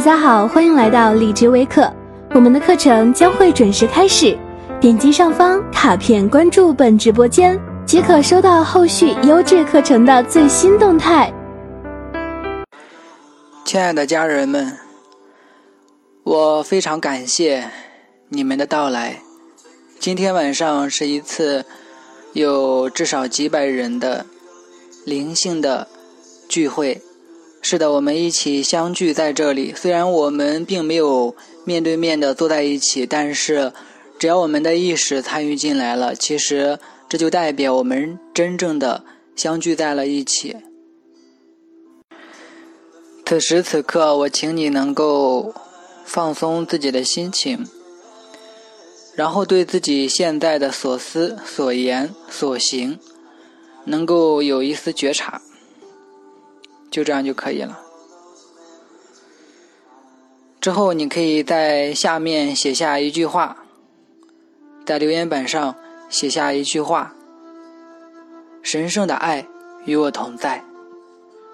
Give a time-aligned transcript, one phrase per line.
[0.00, 1.92] 大家好，欢迎来到荔枝微课，
[2.34, 4.34] 我们的课程将会准时开始。
[4.80, 11.30] 点击上方卡片关注本直播间，即可收到后续优质课程的最新动态。
[13.66, 14.72] 亲爱的家人们，
[16.22, 17.68] 我非常感谢
[18.30, 19.20] 你们的到来。
[19.98, 21.66] 今天晚上是一次
[22.32, 24.24] 有至少几百人的
[25.04, 25.86] 灵性的
[26.48, 27.02] 聚会。
[27.62, 29.74] 是的，我们一起相聚在这里。
[29.76, 33.72] 虽然我们并没有面对面的坐在一起，但是
[34.18, 39.04] 只要我们的意识参与进来了，其实这就代表我们真正的
[39.36, 40.56] 相聚在了一起。
[43.26, 45.54] 此时此刻，我请你能够
[46.04, 47.64] 放松自己的心情，
[49.14, 52.98] 然后对自己现在的所思所言所行，
[53.84, 55.40] 能够有一丝觉察。
[56.90, 57.78] 就这样就可以了。
[60.60, 63.64] 之后，你可以在下面写下一句话，
[64.84, 65.74] 在留言板上
[66.10, 67.14] 写下一句话
[68.62, 69.46] ：“神圣的爱
[69.86, 70.62] 与我同在，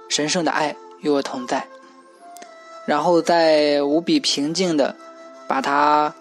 [0.08, 1.68] 神圣的爱与我同在。”
[2.84, 4.96] 然后再无比平静的
[5.46, 6.12] 把它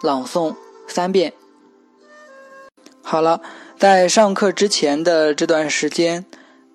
[0.00, 0.54] 朗诵
[0.86, 1.32] 三遍。
[3.02, 3.42] 好了，
[3.78, 6.24] 在上课之前的这段时间，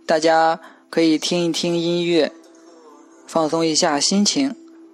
[0.05, 0.59] 大家。
[0.91, 2.33] 可以听一听音乐，
[3.25, 4.53] 放松一下心情。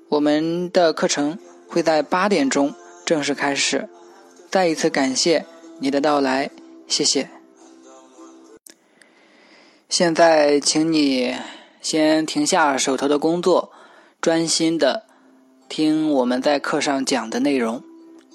[0.09, 2.71] 我们的课程会在八点钟
[3.03, 3.89] 正式开始。
[4.51, 5.43] 再一次感谢
[5.79, 6.51] 你的到来，
[6.87, 7.27] 谢谢。
[9.89, 11.35] 现在，请你
[11.81, 13.71] 先停下手头的工作，
[14.21, 15.07] 专心的
[15.67, 17.81] 听我们在课上讲的内容。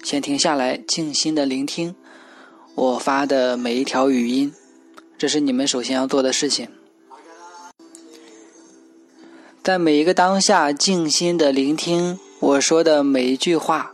[0.03, 1.95] 先停下来，静心的聆听
[2.75, 4.53] 我发的每一条语音。
[5.17, 6.67] 这是你们首先要做的事情。
[9.63, 13.93] 在每一个当下，静心的聆听我说的每一句话，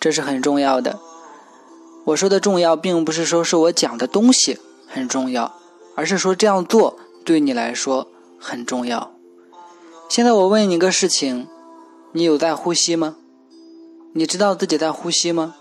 [0.00, 0.98] 这是很重要的。
[2.06, 5.54] 我说的重要，并不是说是我讲的东西很重要，
[5.94, 8.08] 而是说这样做对你来说
[8.40, 9.12] 很重要。
[10.08, 11.46] 现在我问你个事情：
[12.10, 13.14] 你有在呼吸吗？
[14.14, 15.54] 你知道自己在呼吸吗？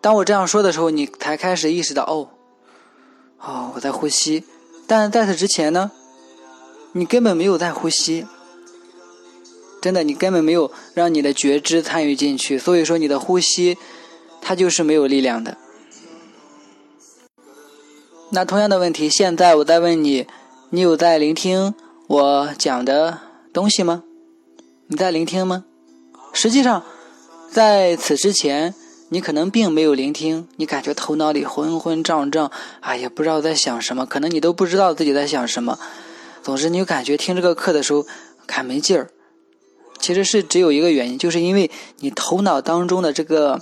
[0.00, 2.28] 当我这样说的时候，你才开始意识到，哦，
[3.38, 4.42] 哦，我在呼吸。
[4.88, 5.92] 但在此之前呢？
[6.92, 8.26] 你根本没有在呼吸，
[9.80, 13.78] 真的，你根本没有让你的觉知参与进去，所以说你的呼吸，
[14.40, 15.56] 它就是没有力量的。
[18.30, 20.26] 那同样的问题，现在我在问你，
[20.70, 21.74] 你有在聆听
[22.06, 23.18] 我讲的
[23.52, 24.04] 东西吗？
[24.86, 25.64] 你在聆听吗？
[26.32, 26.82] 实际上，
[27.50, 28.74] 在此之前，
[29.08, 32.50] 你可能并没有聆听，你感觉头脑里昏昏胀胀，
[32.80, 35.78] 哎呀，不知道在想什么，可能你都不知道自己在想什么。
[36.42, 38.04] 总之，你就感觉听这个课的时候
[38.46, 39.10] 看没劲儿，
[40.00, 41.70] 其实是只有一个原因，就是因为
[42.00, 43.60] 你头脑当中的这个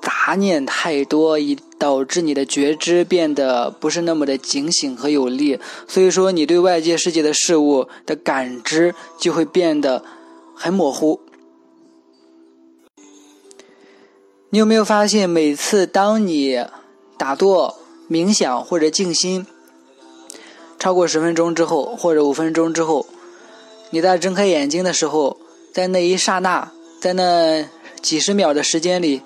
[0.00, 10.02] 杂念太多，以导致你的觉知变得不是那么的警醒和有力，所以说你对外界世界的事物的感知就会变得
[10.54, 11.20] 很模糊。
[14.48, 16.64] 你有没有发现，每次当你
[17.18, 17.76] 打坐、
[18.08, 19.46] 冥想或者静心？
[20.84, 23.06] 超过十分钟之后，或者五分钟之后，
[23.88, 25.38] 你在睁开眼睛的时候，
[25.72, 27.66] 在那一刹那，在那
[28.02, 29.22] 几十秒的时间里，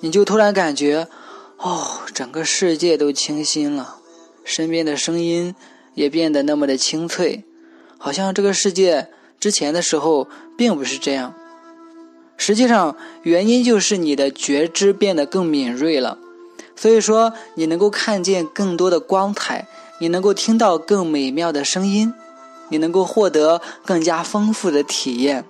[0.00, 1.06] 你就突然感觉，
[1.58, 3.96] 哦，整个世界都清新了，
[4.42, 5.54] 身边的声音
[5.92, 7.44] 也变得那么的清脆，
[7.98, 9.08] 好像这个世界
[9.38, 11.34] 之前的时候并不是这样。
[12.38, 16.16] 实际上，原因就是你的觉知变得更敏锐了，
[16.74, 19.68] 所以说你能够看见更多的光彩。
[19.98, 22.12] 你能够听到更美妙的声音，
[22.68, 25.44] 你能够获得更加丰富的体验。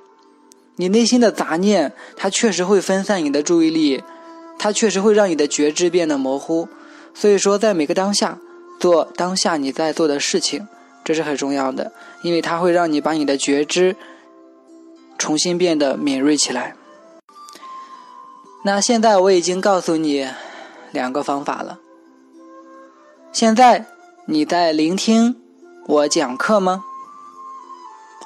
[0.77, 4.05] 你内心的杂念，它确实会分散你的注意力，
[4.59, 6.69] 它确实会让你的觉知变得模糊。
[7.15, 8.39] 所以说，在每个当下
[8.79, 10.69] 做当下你在做的事情，
[11.03, 11.91] 这是很重要的，
[12.23, 13.97] 因为它会让你把你的觉知
[15.19, 16.77] 重新变得敏锐起来。
[18.65, 20.29] 那现在我已经告诉你
[20.93, 21.79] 两个方法了，
[23.33, 23.87] 现在。
[24.29, 25.37] 你在聆听
[25.87, 26.83] 我讲课吗？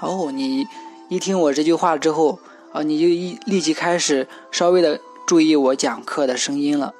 [0.01, 0.67] 哦，你
[1.11, 2.39] 一听我这句话之后
[2.73, 6.95] 啊，你就一立即开始稍微的注意我讲课的声音了。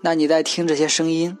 [0.00, 1.36] 那你在听这些声音？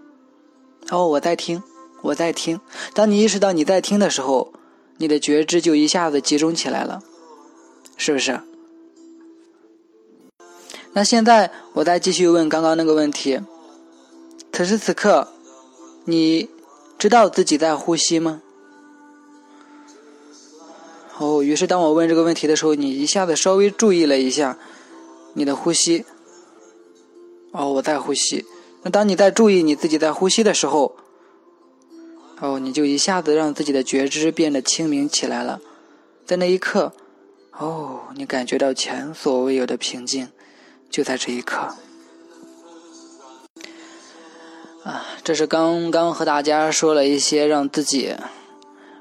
[0.90, 1.62] 哦，我在听，
[2.02, 2.60] 我在听。
[2.92, 4.52] 当你意识到你在听的时候，
[4.98, 7.02] 你的觉知就一下子集中起来了，
[7.96, 8.38] 是不是？
[10.92, 13.40] 那现在我再继续问刚刚那个问题。
[14.52, 15.28] 此时此刻。
[16.04, 16.48] 你
[16.98, 18.42] 知道自己在呼吸吗？
[21.18, 24.58] 哦，于是当我问这个问题的时候，你一下子稍微注意了一下
[25.34, 26.04] 你的呼吸。
[27.52, 28.44] 哦，我在呼吸。
[28.82, 30.96] 那当你在注意你自己在呼吸的时候，
[32.40, 35.60] 哦，你就一下子让自己的觉知变得清明起来了。
[36.26, 36.92] 在那一刻，
[37.52, 40.28] 哦，你感觉到前所未有的平静，
[40.90, 41.76] 就在这一刻。
[44.84, 48.14] 啊，这是刚刚和大家说了一些让自己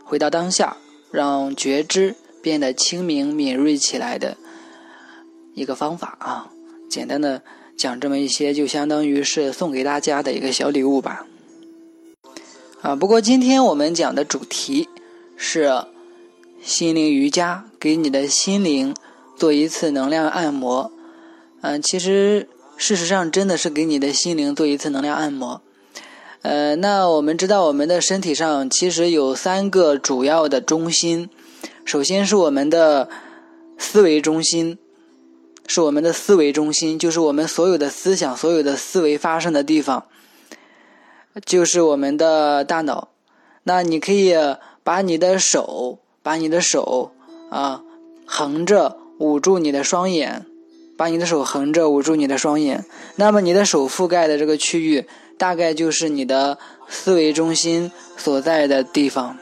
[0.04, 0.78] 回到当下，
[1.10, 4.38] 让觉知变得清明敏锐起来的
[5.56, 6.51] 一个方法啊。
[6.88, 7.42] 简单的
[7.75, 11.25] 讲这么一些，就相当于是送给大家的一个小礼物吧。
[12.83, 14.88] 啊，不过今天我们讲的主题
[15.36, 15.86] 是
[16.62, 18.95] 心灵瑜伽，给你的心灵
[19.36, 20.92] 做一次能量按摩。
[21.62, 22.48] 嗯，其实
[22.78, 25.60] 事实上真的是给你的心灵做一次能量按摩。
[26.44, 31.30] 呃，那我们知道，我们的身体上其实有三个主要的中心。
[31.86, 33.08] 首先是我们的
[33.78, 34.80] 思维中心，
[35.68, 40.06] 是我们的思维中心，就是我们所有的思想、所有的思维发生的地方，
[41.46, 43.10] 就是我们的大脑。
[43.62, 44.34] 那你可以
[44.84, 47.12] 把你的手，把你的手
[47.52, 47.84] 啊
[48.26, 50.48] 横着捂住你的双眼，
[50.98, 52.84] 把你的手横着捂住你的双眼。
[53.18, 55.06] 那么你的手覆盖的这个区域。
[55.42, 59.36] 大概就是你的思维中心所在的地方。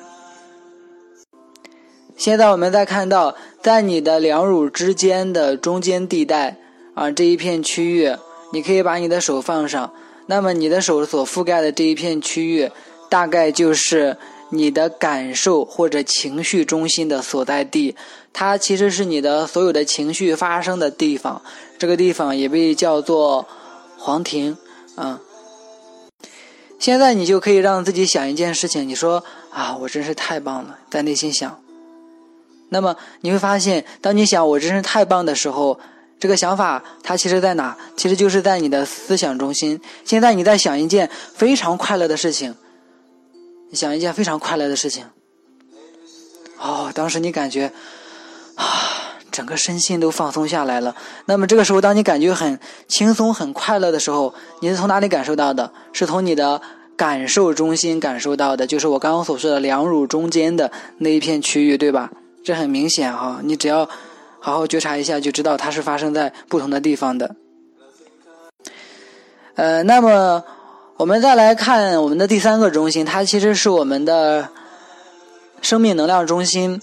[2.15, 6.55] 现在我们再看到，在你的两乳之间的中间地带
[6.93, 8.15] 啊这一片区域，
[8.53, 9.91] 你可以把你的手放上。
[10.27, 12.71] 那么你的手所覆盖的这一片区域，
[13.09, 14.15] 大概就是
[14.51, 17.97] 你的感受或者情绪中心的所在地。
[18.31, 21.41] 它其实是你的所有的情绪发生的地方。
[21.77, 23.45] 这个地方也被叫做
[23.97, 24.55] 黄庭
[24.95, 25.19] 啊。
[26.79, 31.61] 现在你就可以让自己想一件事情，你说啊，我真是太棒了，在内心想。
[32.69, 35.79] 那么你会发现，当你想我真是太棒的时候，
[36.19, 37.77] 这个想法它其实在哪？
[37.97, 39.81] 其实就是在你的思想中心。
[40.05, 42.55] 现在你在想一件非常快乐的事情，
[43.73, 45.05] 想一件非常快乐的事情。
[46.57, 47.71] 哦，当时你感觉
[48.55, 48.65] 啊，
[49.31, 50.95] 整个身心都放松下来了。
[51.25, 55.71] 那么这个时候，当你感觉很轻松、很快乐的时候，你是从哪里感受到的？
[55.93, 56.61] 是从你的。
[56.99, 62.11] 感受中心感受到的，就是我刚刚所说的两乳中间的那一片区域，对吧？
[62.43, 63.87] 这很明显哈，你只要
[64.41, 67.33] 好好觉察一下，就知道它是发生在不同的地方的。
[69.55, 70.43] 呃，那么
[70.97, 74.49] 我们再来看我们的第三个中心，它其实是我们的
[75.61, 76.81] 生命能量中心。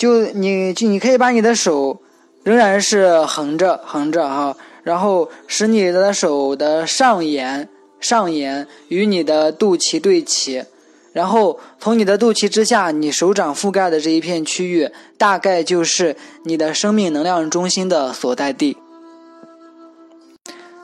[0.00, 2.00] 就你，就你可以把你的手
[2.42, 7.68] 仍然是横着横着哈，然后使你的手的上沿。
[8.00, 10.64] 上沿与你的肚脐对齐，
[11.12, 14.88] 然后从你的肚脐之下，你手掌覆盖的这一片区域，
[15.18, 18.78] 大概就是你的生命能量中心的所在地。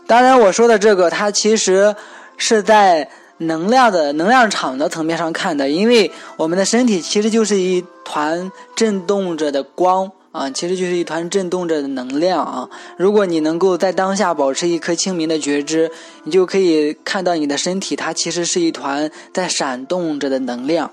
[0.07, 1.97] 当然，我说的这个，它其实
[2.37, 10.11] 是在能量的能量场的层面上看的，因为我们的身体其实就是一团震动着的光。
[10.33, 12.69] 啊，其实就是一团震动着的能量啊！
[12.99, 15.91] 如果你能够在当下保持一颗清明的觉知，
[16.25, 20.91] 你就可以看到你的身体，它其实是一团在闪动着的能量。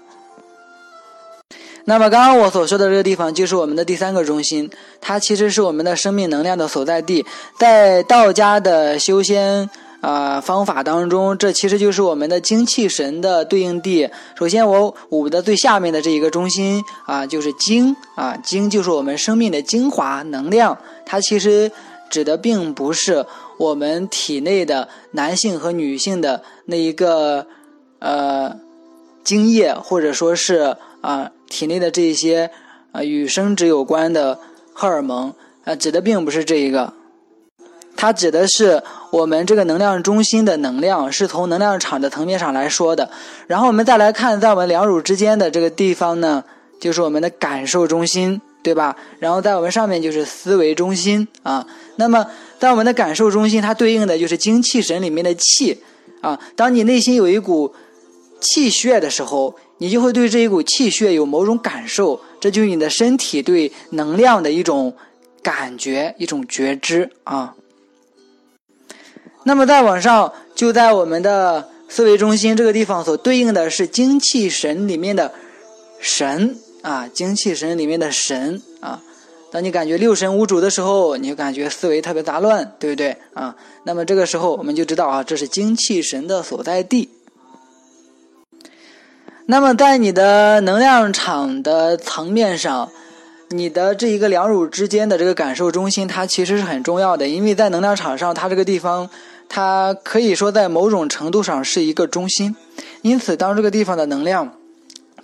[1.84, 4.70] 那么，刚刚我所说的这个地方，就是我们的第三个中心，
[5.02, 7.26] 它其实是我们的生命能量的所在地，
[7.60, 9.70] 在道家的修仙。
[10.04, 14.10] 啊，方法当中，这其实就是我们的精气神的对应地。
[14.38, 20.78] 首先，我五的最下面的这一个中心啊，就是精啊，精就是我们生命的精华能量。
[21.06, 21.72] 它其实
[22.10, 23.26] 指的并不是
[23.58, 27.48] 我们体内的男性和女性的那一个
[28.00, 28.58] 呃
[29.24, 32.52] 精液，或者说是啊体内的这些
[32.92, 34.38] 啊与生殖有关的
[34.74, 35.34] 荷尔蒙
[35.64, 36.92] 啊，指的并不是这一个。
[37.96, 38.84] 它指的是
[39.14, 43.12] 我们这个能量中心的能量，是从能量场的层面上来说的。
[43.46, 46.44] 然后我们再来看，在我们两乳之间的这个地方呢，
[46.80, 48.96] 就是我们的感受中心，对吧？
[49.20, 51.64] 然后在我们上面就是思维中心啊。
[51.98, 52.26] 那么
[52.58, 55.80] 在我们的感受中心，它对应的就是精气神里面的气
[56.22, 56.40] 啊。
[56.56, 57.72] 当你内心有一股
[58.42, 64.92] 气血的时候，你就会对这一股气血有某种感受，这就是你的身体对能量的一种
[65.44, 67.54] 感觉、一种觉知啊。
[69.44, 75.32] 那么再往上，就在我们的思维中心这个地方，所对应的是精气神里面的
[76.00, 79.02] 神啊，精气神里面的神啊。
[79.52, 83.56] 当你感觉六神无主的时候，你就感觉思维特别杂乱，对不对啊？
[83.84, 87.10] 那么这个时候，我们就知道啊，这是精气神的所在地。
[89.46, 92.90] 那么在你的能量场的层面上，
[93.50, 99.08] 你的这一个两乳之间的这个感受中心，它其实是很重要的，因为在能量场上，它这个地方，
[99.48, 102.56] 它可以说在某种程度上是一个中心。
[103.02, 104.58] 因此，当这个地方的能量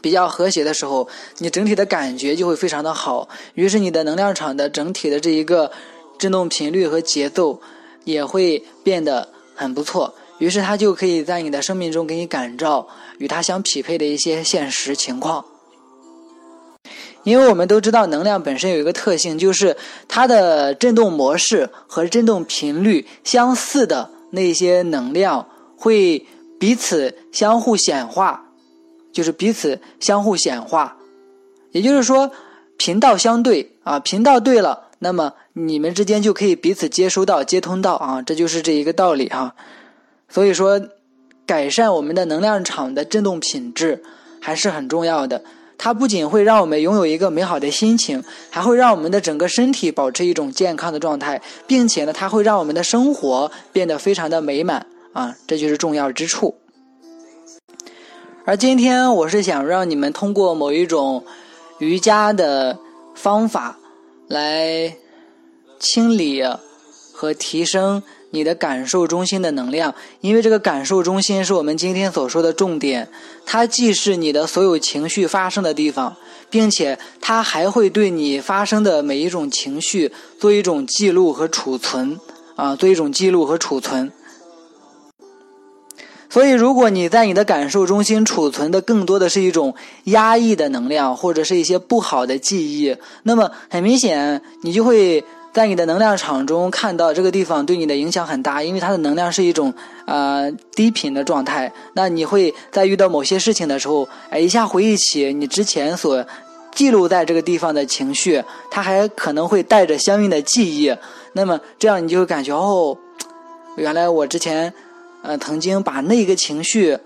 [0.01, 1.07] 比较和谐的时候，
[1.37, 3.29] 你整体的感觉就会非常的好。
[3.55, 5.71] 于是，你的能量场的整体的这一个
[6.17, 7.61] 振动频率和节奏
[8.03, 10.13] 也会变得很不错。
[10.39, 15.45] 于是，它就可以在你的生命中给你感召与它相匹配的一些现实情况。
[17.23, 19.75] 因为我们都知道，能量本身有一个特性，就是
[20.07, 25.47] 它的振动模式和振动频率相似的那些能量
[25.77, 26.25] 会
[26.59, 28.45] 彼此相互显化，
[29.11, 30.97] 就是彼此相互显化。
[31.71, 32.31] 也就是说，
[32.77, 39.53] 频道相对啊，频道对了，那么你们之间就可以彼此接收到、接通到啊，这就是这一个道理哈。
[40.29, 40.81] 所以说，
[41.45, 44.03] 改善我们的能量场的振动品质
[44.39, 45.43] 还是很重要的。
[45.81, 56.53] 它不仅会让我们拥有一个美好的心情，还会让我们的整个身体保持一种健康的状态，并且呢，它会让我们的生活变得非常的美满啊，这就是重要之处。
[58.45, 61.23] 而今天我是想让你们通过某一种
[61.77, 62.77] 瑜伽的
[63.15, 63.77] 方法
[64.27, 64.93] 来
[65.79, 66.43] 清理
[67.13, 68.03] 和提升。
[68.31, 73.09] 你的感受中心的能量，因为这个感受中心是我们今天所说的重点，
[73.45, 76.15] 它既是你的所有情绪发生的地方，
[76.49, 82.19] 并且它还会对你发生的每一种情绪做一种记录和储存，
[82.55, 84.11] 啊，做一种记录和储存。
[86.29, 95.23] 所以，如果你在你的感受中心储存的更多的是一种压抑的能量，或者是一些不好的记忆，那么很明显，你就会。
[95.59, 99.73] 在你的能量场中看到这个地方对你的影响很大，因为它的能量是一种
[100.05, 101.69] 呃低频的状态。
[101.95, 106.25] 那你会在遇到某些事情的时候，哎，一下回忆起你之前所
[106.73, 110.95] 记录在这个地方的情绪，它还可能会带着相应的记忆。
[111.33, 112.97] 那么这样你就会感觉哦，
[113.75, 114.73] 原来我之前
[115.23, 116.97] 呃曾经把那个情绪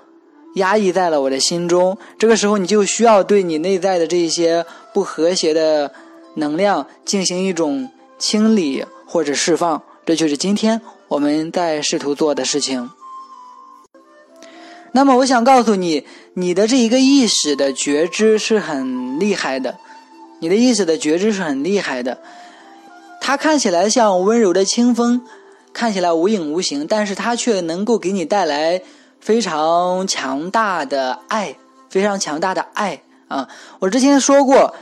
[0.58, 1.98] 压抑在了我的心中。
[2.20, 5.92] 这个时候你就需要对你内在的这一些不和谐的
[6.36, 7.90] 能量进行一种。
[8.18, 12.90] 清理或者释放，这就是今天我们在试图做的事情。
[14.92, 16.06] 那么，我想告诉你，
[16.36, 19.78] 你的这一个意识的觉知是很厉害的，
[20.40, 22.20] 你的意识的觉知是很厉害的。
[23.20, 25.22] 它看起来像温柔的清风，
[25.74, 28.82] 看起来无影无形，但是它却能够给你带来
[29.20, 31.56] 非常强大的爱，
[31.90, 33.48] 非常强大的爱啊！
[33.80, 34.76] 我之前说过。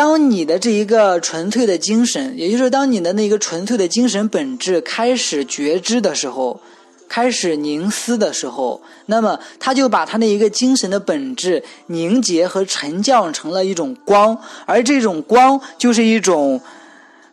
[0.00, 6.58] 当你的这一个纯粹的精神，也就是当你的那个纯粹的精神本质开始觉知的时候，
[7.06, 16.62] 开始凝思的时候，那么他就把他那一个精神的本质凝结和沉降成了一种光，而这种光就是一种，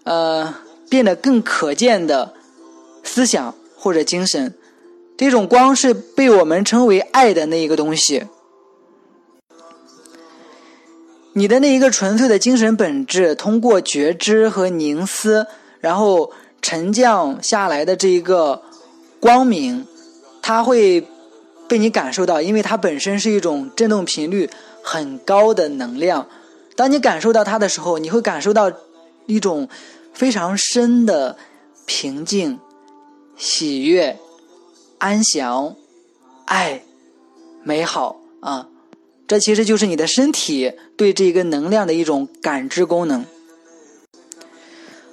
[0.04, 0.54] 呃，
[0.90, 2.34] 变得更可见的
[3.02, 4.54] 思想或者精神。
[5.16, 8.24] 这种光是被我们称为爱的那一个东西。
[11.38, 15.46] 你的那一个纯粹的精神本质，通过觉知和凝思，
[15.80, 16.32] 然后
[16.64, 18.64] 沉降下来的这一个
[19.20, 19.86] 光明，
[20.42, 21.08] 它会
[21.68, 24.50] 被你感受到，因为它本身是一种振动频率
[24.82, 26.28] 很高的能量。
[26.76, 28.72] 当你感受到它的时候，你会感受到
[29.28, 29.70] 一种
[30.14, 31.38] 非常深的
[31.86, 32.60] 平静、
[33.36, 34.18] 喜悦、
[34.98, 35.76] 安详、
[36.46, 36.82] 爱、
[37.62, 38.70] 美好啊。
[39.28, 43.26] 这其实就是你的身体对这个能量的一种感知功能。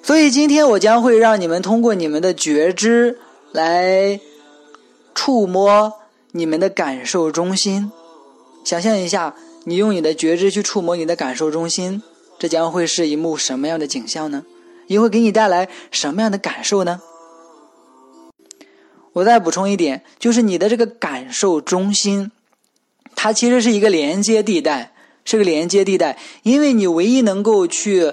[0.03, 3.19] 所以今天我将会让你们通过你们的觉知
[3.53, 4.21] 来
[5.15, 5.93] 触摸
[6.33, 7.91] 你们的感受中心。
[8.65, 12.03] 想象一下，你用你的觉知去触摸你的感受中心，
[12.39, 14.45] 这将会是一幕什么样的景象呢？
[14.87, 17.01] 也会给你带来什么样的感受呢？
[19.15, 22.31] 我再补充一点，就是你的这个感受中心。
[23.15, 24.93] 它其实是一个连接地带，
[25.25, 28.13] 是个连接地带，因为你唯一能够去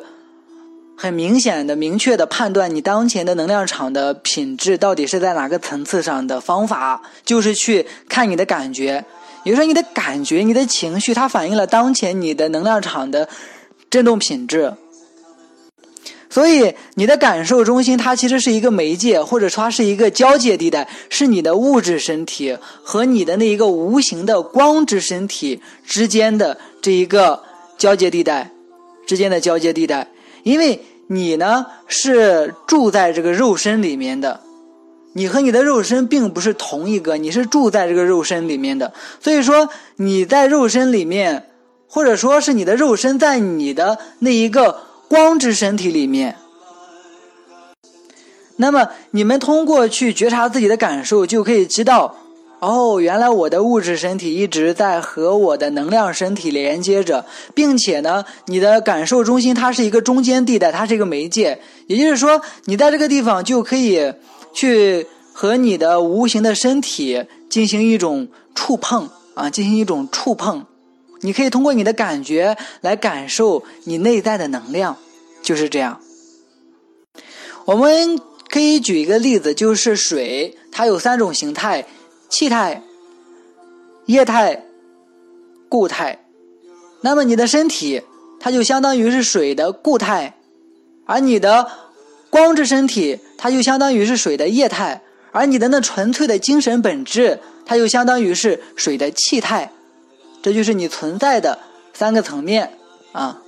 [0.96, 9.04] 很明显的、明确的判断你当前的能量场的品质到底是在哪个层次上的方法，就是去看你的感觉。
[9.44, 13.28] 也就是说，你的感觉、你的情绪，它反映了当前你的能量场的
[13.90, 14.72] 振动品质。
[16.32, 27.44] 所以，你的感受中心它其实是一个媒介，或者说它是一个交界地带，是你的物质身体和你的那一个无形的光之身体之间的这一个
[27.78, 28.50] 交界地带，
[29.06, 30.08] 之间的交界地带。
[30.44, 34.40] 因为你呢是住在这个肉身里面的，
[35.12, 38.94] 你和你的肉身并不是同一个，你是住在这个肉身里面的。
[39.20, 41.50] 所以说你在肉身里面，
[41.88, 44.90] 或者说是你的肉身在你的那一个。
[45.12, 46.38] 光之身体里面。
[48.56, 52.16] 那么你们通过去觉察自己的感受，就可以知道，
[52.60, 64.14] 哦，原来我的物质身体一直在和我的能量身体连接着，并且呢，你的感受中心它是一个中间地带，它是一个媒介，也就是说，你在这个地方就可以
[64.54, 70.66] 去和你的无形的身体进行一种触碰啊，进行一种触碰，
[71.22, 74.98] 你可以通过你的感觉来感受你内在的能量，
[75.42, 76.02] 就是这样。
[77.66, 78.20] 我们。
[78.52, 81.86] 可以举一个例子，就是水，它有三种形态：
[82.28, 82.84] 气态、
[84.08, 84.66] 液态、
[85.70, 86.26] 固态。
[87.00, 88.02] 那么你的身体，
[88.42, 90.38] 它就相当于是水的固态，
[91.06, 91.66] 而你的
[92.30, 95.02] 光之身体，它就相当于是水的液态，
[95.32, 99.72] 而你的那纯粹的精神本质，它就相当于是水的气态。
[100.42, 101.60] 这就是你存在的
[101.94, 102.78] 三个层面
[103.12, 103.42] 啊。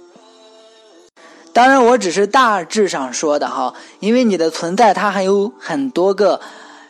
[1.53, 6.41] 当然，我只是大致上说的哈，因为你的存在它还有很多个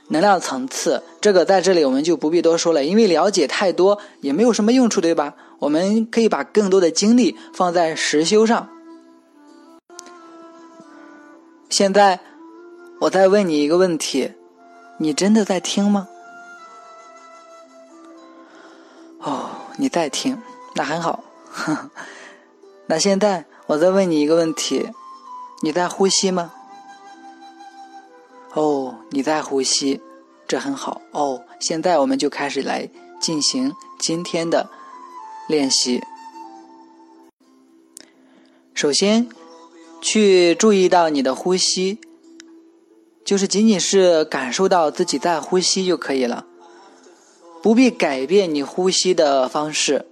[0.08, 5.36] 能量层次，这个在这里我们就不必多说了，因为了解太多也没有什么用处，对吧？
[5.60, 8.70] 我们可以把更多的精力放在实修上。
[11.70, 12.20] 现在，
[13.02, 14.32] 我再问你一个问题，
[14.98, 16.08] 你真的在听吗？
[19.78, 20.42] 你在听，
[20.76, 21.24] 那很好。
[22.88, 23.46] 那现在。
[23.66, 24.90] 我再问你一个问题，
[25.62, 26.52] 你在呼吸吗？
[28.54, 30.02] 哦，你在呼吸，
[30.46, 31.42] 这很好哦。
[31.62, 32.90] 现在我们就开始来
[33.22, 34.70] 进行今天的
[35.48, 36.04] 练习。
[38.74, 39.30] 首先，
[40.02, 42.02] 去注意到你的呼吸，
[43.24, 46.46] 就是仅仅是感受到自己在呼吸就可以了，
[47.64, 50.06] 不必改变你呼吸的方式，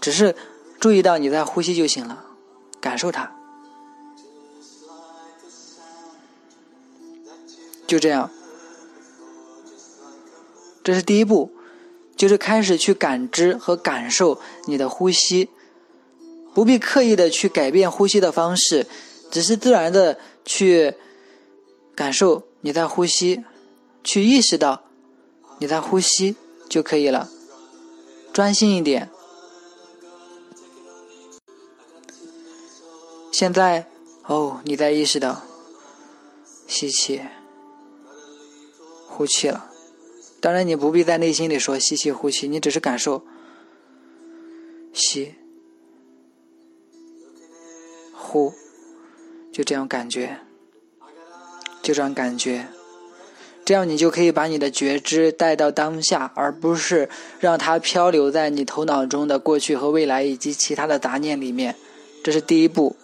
[0.00, 0.36] 只是
[0.78, 2.24] 注意到你在呼吸就行了。
[2.80, 3.32] 感受它，
[7.88, 8.30] 就这样。
[10.84, 11.50] 这是第一步，
[12.16, 15.50] 就是开始去感知和感受你的呼吸，
[16.54, 18.86] 不必刻意的去改变呼吸的方式，
[19.28, 20.94] 只是自然的去
[21.96, 23.42] 感受你在呼吸，
[24.04, 24.84] 去意识到
[25.58, 26.36] 你在呼吸
[26.68, 27.28] 就可以了，
[28.32, 29.10] 专心一点。
[33.32, 33.86] 现在，
[34.26, 35.42] 哦，你在意识到
[36.66, 37.20] 吸气、
[39.08, 39.70] 呼气了。
[40.40, 43.26] 当然，你不必在内心里说吸气、呼气，你只是感受
[44.92, 45.34] 吸、
[48.14, 48.54] 呼，
[49.52, 50.40] 就这样感觉，
[51.82, 52.68] 就这样感觉，
[53.66, 57.08] 这样你就可以把你的觉知带到当下，而不是
[57.40, 61.74] 让它漂流在你头脑中的过去和未来以及其他的杂念里面。
[62.22, 62.94] 这是第一步。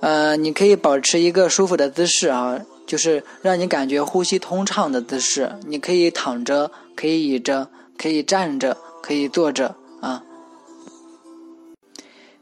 [0.00, 5.56] 呃，你可以保持一个舒服的姿势啊，就是让你感觉呼吸通畅的姿势。
[5.66, 10.22] 你可以躺着，可以倚着，可以站着，可以坐着啊。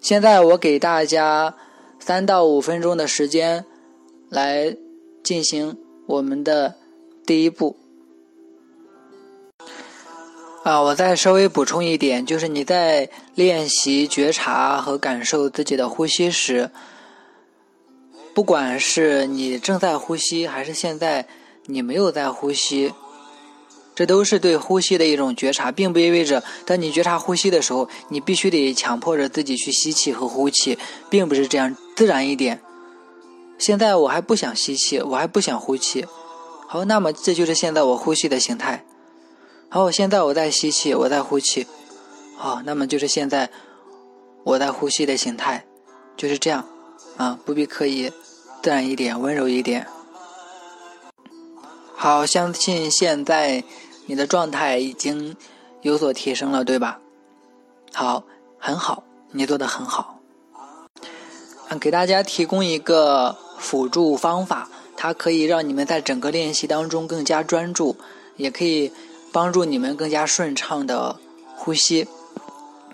[0.03, 1.55] 现在我给大家
[1.99, 3.65] 三到五分钟的时间
[4.29, 4.77] 来
[5.33, 6.75] 进行我们的
[7.25, 7.75] 第一步。
[10.63, 16.71] 啊，我再稍微补充一点，就是你在练习觉察和感受自己的呼吸时。
[18.35, 21.27] 不管是你正在呼吸，还是现在
[21.65, 22.93] 你没有在呼吸，
[23.95, 32.61] 这都是对呼吸的一种觉察，并不意味着当你觉察呼吸的时候，你必须得强迫着自己去吸气和呼气，并不是这样，自然一点。
[33.63, 36.05] 现在我还不想吸气，我还不想呼气，
[36.67, 38.85] 好，那么这就是现在我呼吸的形态。
[39.69, 41.69] 好，现在我在吸气，我在呼气，
[42.37, 43.49] 好，那么就是现在
[44.43, 45.65] 我在呼吸的形态，
[46.17, 46.67] 就是这样。
[47.17, 48.11] 啊，不必刻意，
[48.61, 49.87] 自然一点，温柔一点。
[51.95, 53.63] 好，相信现在
[54.07, 55.37] 你的状态已经
[55.83, 56.99] 有所提升了，对吧？
[57.95, 58.25] 好，
[58.59, 60.19] 很好，你做的很好。
[61.69, 67.97] 嗯，给大家提供一个辅助方法，它可以让你们在整个练习当中更加专注，
[68.37, 68.91] 也可以
[69.31, 71.17] 帮助你们更加顺畅的
[71.57, 72.07] 呼吸。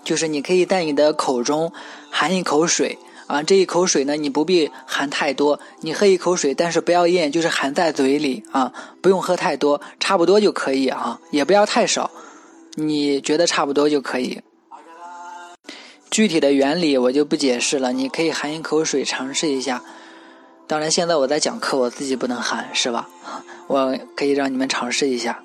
[0.03, 1.73] 就是你可以在你的口中
[2.09, 2.97] 含一口水。
[3.27, 12.09] 啊，这一口水呢，你不必含太多，你喝一口水，但是不要咽，就是含在嘴里啊，不用喝太多，差不多就可以啊，也不要太少，
[12.73, 14.41] 你觉得差不多就可以。
[16.09, 19.83] 具体的原理我就不解释了，你可以含一口水尝试一下。
[20.69, 23.09] 当然，现在我在讲课，我自己不能喊，是吧？
[23.65, 25.43] 我可以让你们尝试一下。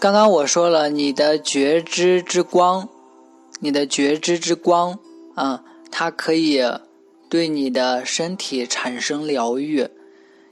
[0.00, 2.88] 刚刚我说了，你的觉知之光，
[3.60, 4.98] 你的觉知之光。
[5.36, 6.60] 嗯，它可以
[7.28, 9.88] 对你的身体产生疗愈。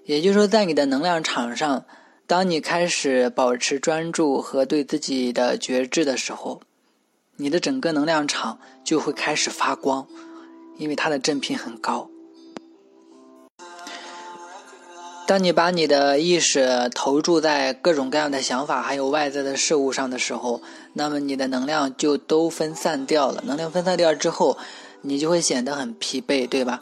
[0.04, 1.84] 也就是说，在你的能量场上，
[2.28, 6.60] 当你开始保持专注和对自己的觉知的时候，
[7.38, 10.06] 你的整个能量场就会开始发光，
[10.78, 12.08] 因为它的振频很高。
[15.26, 20.62] 当你把你的意识投注在各种各样的想法还有外在的事物上的时候，
[20.92, 23.42] 那么你的能量就都分散掉了。
[23.44, 24.56] 能量分散掉之后，
[25.02, 26.80] 你就会显得很疲惫，对吧？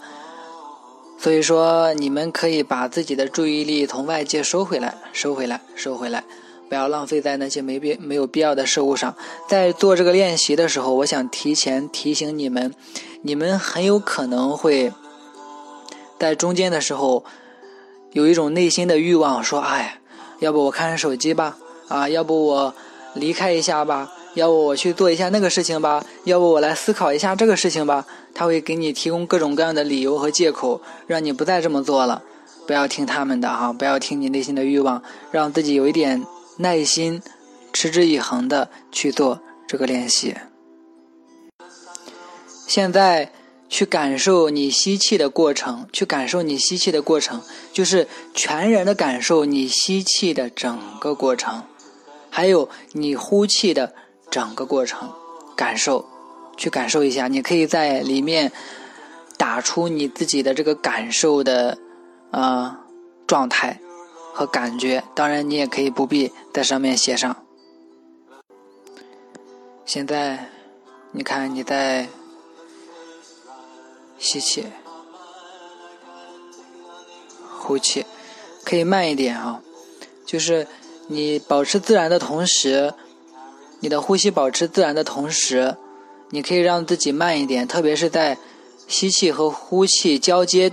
[1.18, 6.22] 所以说，你们可以把自己的注意力从外界收回来，收回来，收回来，
[6.68, 9.16] 不要浪费在那些没必没有必要的事物上。
[9.48, 12.74] 在做这个练习的时候，我想提前提醒你们，
[13.22, 14.92] 你们很有可能会
[16.18, 17.24] 在中间的时候。
[18.14, 19.98] 有一种内心的欲望，说：“哎，
[20.38, 21.58] 要不我看看手机吧？
[21.88, 22.72] 啊，要不我
[23.14, 24.12] 离开一下吧？
[24.34, 26.04] 要不我去做一下那个事情吧？
[26.22, 32.22] 要不我来思考一下这个事情吧？”他会给你提供各种各样的理由和借口，让你不再这么做了。
[32.68, 36.24] 不要听他们的哈，不要听你内心的欲望，让自己有一点
[36.58, 37.20] 耐心，
[37.72, 40.36] 持之以恒的去做这个练习。
[42.68, 43.32] 现在。
[43.74, 51.60] 去感受你吸气的过程，去感受你吸气的过程，就是全然的感受你吸气的整个过程，
[52.30, 53.92] 还有你呼气的
[54.30, 55.10] 整个过程，
[55.56, 56.06] 感受，
[56.56, 57.26] 去感受一下。
[57.26, 58.52] 你可以在里面
[59.36, 61.76] 打出你自己的这个感受的
[62.30, 62.78] 呃
[63.26, 63.80] 状态
[64.32, 67.36] 和感觉，当然你也可以不必在上面写上。
[69.84, 70.48] 现在，
[71.10, 72.06] 你看你在。
[74.24, 74.64] 吸气，
[77.60, 78.06] 呼气，
[78.64, 79.60] 可以慢一点啊。
[80.24, 80.66] 就是
[81.08, 82.94] 你保持自然的同时，
[83.80, 85.76] 你的呼吸保持自然的同时，
[86.30, 87.68] 你可以让自己慢一点。
[87.68, 88.38] 特别是在
[88.88, 90.72] 吸气和呼气交接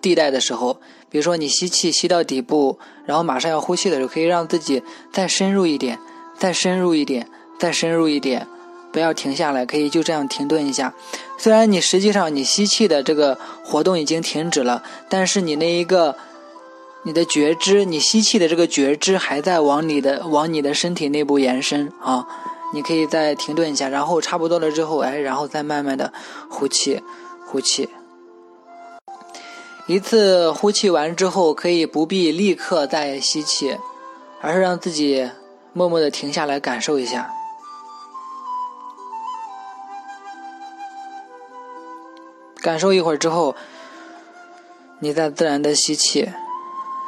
[0.00, 0.80] 地带的时候，
[1.10, 4.82] 比如说你吸气吸到底部，然后马上要呼气的时候，可以让自己
[5.12, 5.98] 再深入一点，
[6.38, 7.28] 再深入一点，
[7.58, 8.48] 再深入一点。
[8.96, 10.94] 不要停下来，可以就这样停顿一下。
[11.36, 16.16] 虽然你实际上你吸气的这个活动已经停止了，但是你那一个
[17.02, 22.26] 你的觉知，你吸气的这个觉知还在往你的往你的身体内部延伸啊。
[22.72, 26.10] 你可以再停顿一下，然后差不多了之后，哎，然后再慢慢的
[26.48, 27.02] 呼气，
[27.46, 27.90] 呼气。
[29.86, 33.76] 一次呼气完之后，可以不必立刻再吸气，
[34.40, 35.30] 而是让自己
[35.74, 37.30] 默默的停下来感受一下。
[42.66, 43.54] 感受一会儿之后，
[44.98, 46.28] 你再自然的吸气，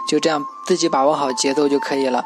[0.08, 2.24] 就这样自己把握好节奏就可以了。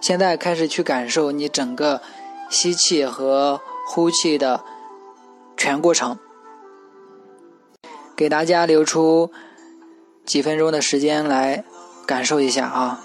[0.00, 2.02] 现在开始去感受你整个
[2.50, 4.64] 吸气和呼气的
[5.56, 6.18] 全过程，
[8.16, 9.30] 给大家留出
[10.26, 11.62] 几分钟的时间来
[12.04, 13.00] 感受一下啊。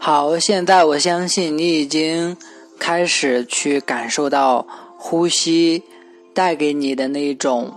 [0.00, 2.36] 好，现在我相信你已经
[2.80, 4.66] 开始去感受到
[4.98, 5.84] 呼吸。
[6.34, 7.72] 带给你的那种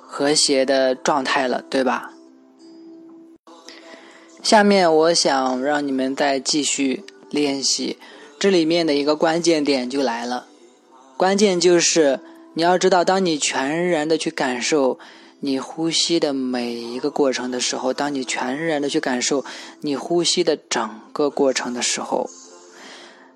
[0.00, 2.12] 和谐的状态了，对吧？
[4.42, 7.98] 下面我想让你们再继续练习，
[8.38, 10.46] 这里面的一个关键点就来了，
[11.16, 12.20] 关键就是
[12.54, 14.98] 你要知道，当你全然的去感受
[15.40, 19.44] 你呼吸的每一个过程的时候，当你全然的去感受
[19.80, 22.30] 你呼吸的整个过程的时候，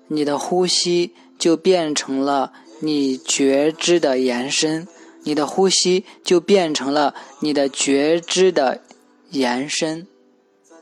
[0.07, 2.53] 你的呼吸就变成了。
[2.81, 4.87] 你觉知的延伸，
[5.23, 8.81] 你的呼吸就变成了你的觉知的
[9.29, 10.07] 延伸。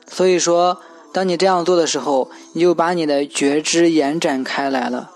[0.08, 0.82] 所以说，
[1.14, 5.12] 当你这样做的时候，你就把你的觉知延展开来了。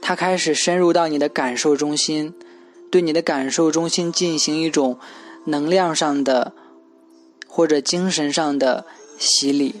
[0.00, 2.34] 它开始深入到你的感受中心，
[2.90, 4.98] 对你的感受中心进行一种
[5.44, 6.52] 能量上的
[7.46, 8.84] 或者精神上的
[9.18, 9.76] 洗礼。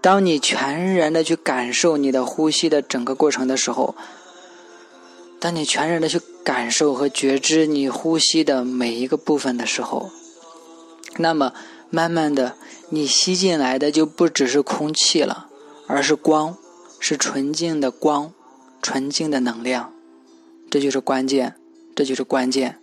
[0.00, 3.94] 当你全然的去感受你的呼吸的整个过程的时候，
[5.40, 10.10] 当你全然的去感受和觉知你呼吸的每一个部分的时候，
[11.16, 11.54] 那么
[11.88, 12.56] 慢慢的，
[12.90, 15.46] 你吸进来的就不只是空气了，
[15.86, 16.58] 而是光，
[16.98, 18.32] 是纯净的光，
[18.82, 19.92] 纯净的能量，
[20.70, 21.54] 这就是关键，
[21.96, 22.78] 这就是关键。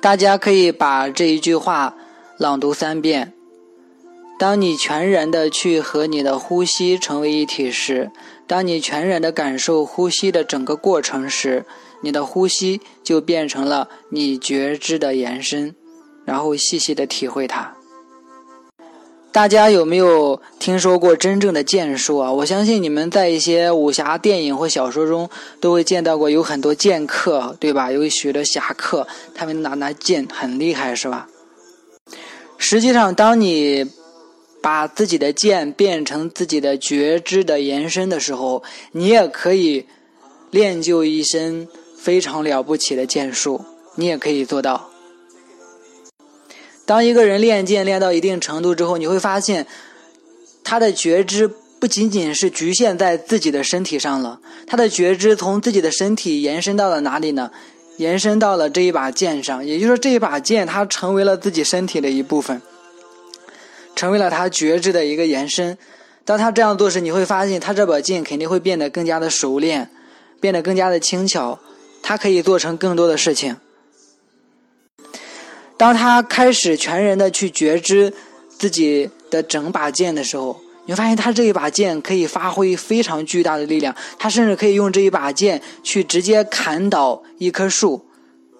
[0.00, 1.96] 大家可以把这一句话
[2.38, 3.34] 朗读三遍。
[4.38, 8.12] 当你全然的去和你的呼吸成为一体时，
[8.48, 11.66] 当你全然的感受呼吸的整个过程时，
[12.00, 15.74] 你的呼吸就变成了你觉知的延伸，
[16.24, 17.74] 然后细细的体会它。
[19.30, 22.32] 大家有没有听说过真正的剑术啊？
[22.32, 25.28] 我相信你们在一些武侠电影或小说中
[25.60, 27.92] 都会见到过，有很多剑客，对吧？
[27.92, 31.28] 有许多侠客，他们拿拿剑很厉害，是吧？
[32.56, 33.84] 实际上，当你
[34.60, 39.86] 把自己的剑变成自己的觉知的延伸的时候，你也可以
[40.50, 44.90] 练就一身非常了不起的剑术，你也可以做到。
[46.84, 49.66] 当一个人练剑练到一定程度之后，你会发现，
[50.64, 51.46] 他的觉知
[51.78, 57.50] 不仅仅是局限在自己的身体上了，他的觉知从自己的身体延伸到了哪里呢？
[57.98, 62.62] 延伸到了这一把剑上，也就是说，这一把剑它成为了自己身体的一部分，
[63.98, 65.76] 成为了他觉知的一个延伸。
[66.24, 69.90] 当他这样做时，你会发现他这把剑肯定会变得更加的熟练，
[70.38, 71.58] 变得更加的轻巧，
[72.00, 73.56] 他可以做成更多的事情。
[75.76, 78.14] 当他开始全然的去觉知
[78.56, 88.07] 自己的整把剑的时候，你会发现他这一把剑可以发挥非常巨大的力量，他甚至可以用这一把剑去直接砍倒一棵树。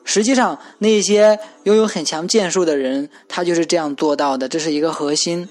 [0.09, 5.47] 实际上，那些拥有很强剑术的人，他就是这样做到的，这是一个核心。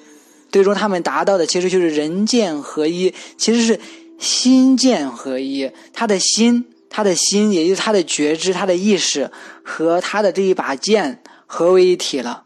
[0.52, 3.80] 最终，他们达到的其实就是人剑合一，其实是
[4.18, 5.72] 心剑合一。
[5.94, 9.30] 他的心，他的心，也就是他的觉知、他的意识
[9.64, 11.22] 和他的这一把剑。
[11.50, 12.44] 合为一体了。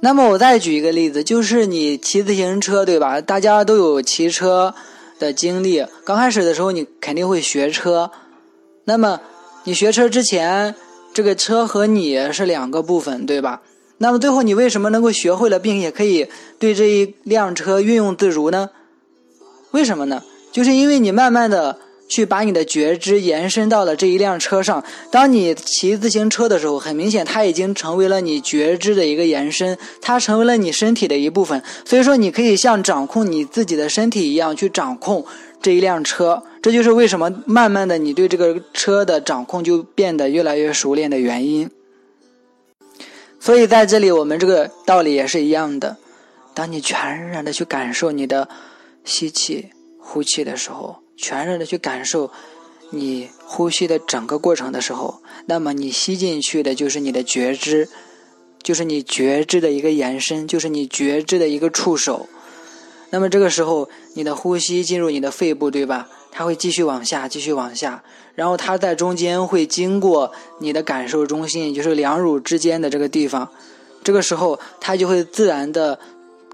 [0.00, 3.20] 那么我再举一个例子，就是你骑自行车，对吧？
[3.20, 4.74] 大家都有骑车
[5.20, 5.86] 的经历。
[6.04, 8.10] 刚开始的时候，你肯定会学车。
[8.82, 9.20] 那么
[9.66, 10.76] 你学车之前，
[11.12, 13.62] 这个车和你是两个部分，对吧？
[13.98, 16.28] 那么最后你为什么能够学会了，并且可以
[16.60, 18.70] 对这一辆车运用自如呢？
[19.72, 20.22] 为什么呢？
[20.52, 21.80] 就是因为你慢慢的。
[22.08, 24.84] 去把你的觉知延伸到了这一辆车上。
[25.10, 31.62] 当你骑自行车的时候，很明显，它已经成为了你觉知的一个延伸，它成为了你身体的一部分。
[31.84, 35.24] 所以说，你可以像掌控你自己的身体一样去掌控
[35.60, 36.42] 这一辆车。
[36.62, 41.70] 这就是为什么慢慢的你对这个车的掌控就变得越来越熟练的原因。
[43.38, 45.96] 所以在这里，我们这个道理也是一样的。
[46.54, 48.48] 当你全然的去感受你的
[49.04, 51.05] 吸气、呼气的时候。
[51.16, 52.30] 全然的去感受
[52.90, 57.88] 你呼吸的整个过程的时候，那么你吸进去的就是你的觉知，
[58.62, 62.28] 就是你觉知的一个延伸，就是你觉知的一个触手。
[63.10, 66.08] 那么这个时候，你的呼吸进入你的肺部，对吧？
[66.30, 73.50] 它会继续往下，继续往下，然后它在中间会经过你的感受中心，也就是两乳之间的这个地方。
[74.04, 75.98] 这个时候，它就会自然的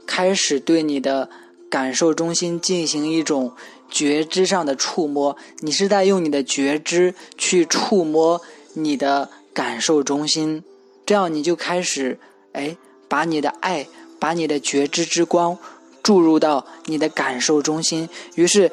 [0.06, 1.28] 开始对你的
[1.68, 3.52] 感受中心进行一种。
[3.92, 8.40] 觉知上的触摸，你是在用你的觉知去触摸
[8.72, 10.64] 你的感受中心，
[11.04, 12.18] 这样你就开始，
[12.52, 12.74] 哎，
[13.06, 13.86] 把你的爱，
[14.18, 15.58] 把你的觉知之光
[16.02, 18.72] 注入到你的感受中心，于是，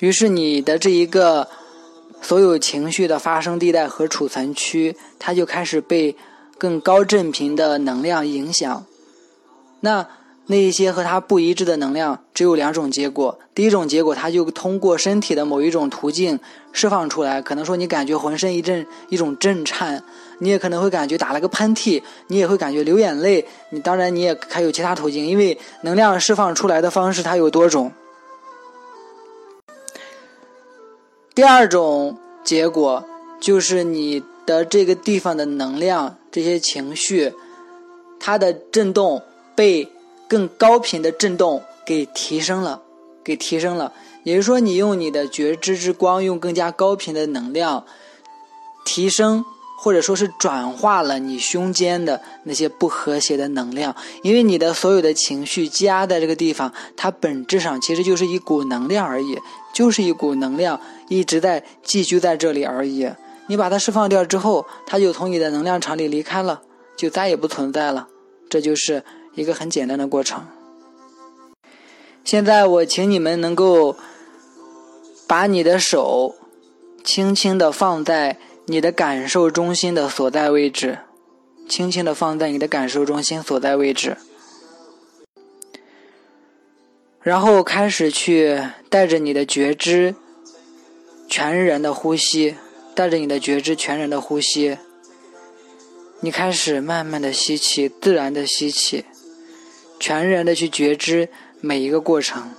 [0.00, 1.46] 于是你的这一个
[2.20, 6.16] 所有情绪的发生地带和储存区，它就开始被
[6.58, 8.84] 更高振频的能量影响，
[9.78, 10.08] 那。
[10.50, 13.38] 那一些和它不一致的能量，只有两种结果。
[13.54, 16.40] 第一种结果，它就通过身体的某一种途径
[16.72, 20.02] 释放出来，可能说你感觉浑身一阵一种震颤，
[20.40, 23.46] 你也可能会感觉打了个喷嚏，你也会感觉流眼泪。
[23.70, 27.92] 你当然你也还有其他途径，因为能量释放出来的方式它有多种。
[31.32, 33.04] 第二种结果
[33.40, 37.32] 就是你的这个地方的能量，这些情绪，
[38.18, 39.22] 它的震动
[39.54, 39.88] 被。
[40.30, 42.80] 更高频的震动给提升了，
[43.24, 43.92] 给提升了。
[44.22, 47.84] 也就是说，你用你的觉知之光，用更加高频的能量
[48.84, 49.44] 提升，
[49.76, 53.96] 或者说是转化了你胸间的那些不和谐的能量。
[54.22, 59.36] 因为你的所有的情绪积压在这个地方，它本质上其实就是一股能量而已，
[59.74, 63.10] 就是一股能量一直在寄居在这里而已。
[63.48, 66.62] 你把它释放掉之后，它就从你的能量场里离开了，
[66.96, 68.06] 就再也不存在了。
[68.48, 69.02] 这就是。
[69.34, 70.46] 一个很简单的过程。
[72.24, 73.96] 现在我请你们能够
[75.26, 76.36] 把你的手
[77.02, 80.98] 轻轻的放在你的感受中心的所在位置，
[81.68, 84.16] 轻轻的放在你的感受中心所在位置，
[87.22, 90.14] 然后开始去带着你的觉知
[91.28, 92.56] 全然的呼吸，
[92.94, 94.78] 带着你的觉知全然的呼吸，
[96.20, 99.04] 你开始慢慢的吸气，自然的吸气。
[100.00, 101.28] 全然的去觉知
[101.60, 102.50] 每一个过程，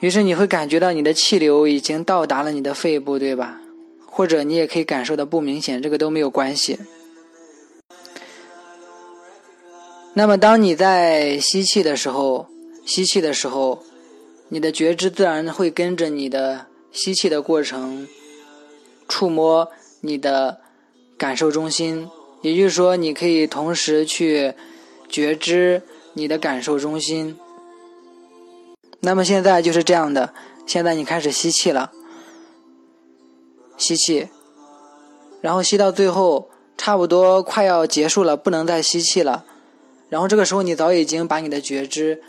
[0.00, 3.60] 于是你会感觉到你的气流已经到达了你的肺部，对吧？
[4.04, 6.78] 或者你也可以感受的不明显，这个都没有关系。
[10.14, 12.46] 那么，当你在吸气的时候，
[12.84, 13.82] 吸气的时候，
[14.48, 18.06] 你的觉知自然会跟着你的吸气的过程，
[19.08, 19.68] 触摸
[20.00, 20.60] 你的
[21.16, 22.08] 感受中心。
[22.42, 24.52] 也就是说，你可以同时去
[25.08, 27.38] 觉知你的感受中心。
[29.00, 30.34] 那么现在就是这样的，
[30.66, 31.90] 现在你开始吸气了，
[33.76, 34.28] 吸气，
[35.40, 39.44] 然后吸到最后，差不多快要结束了，不能再吸气了。
[40.10, 42.22] 然后这个时候，你早已经把你的觉知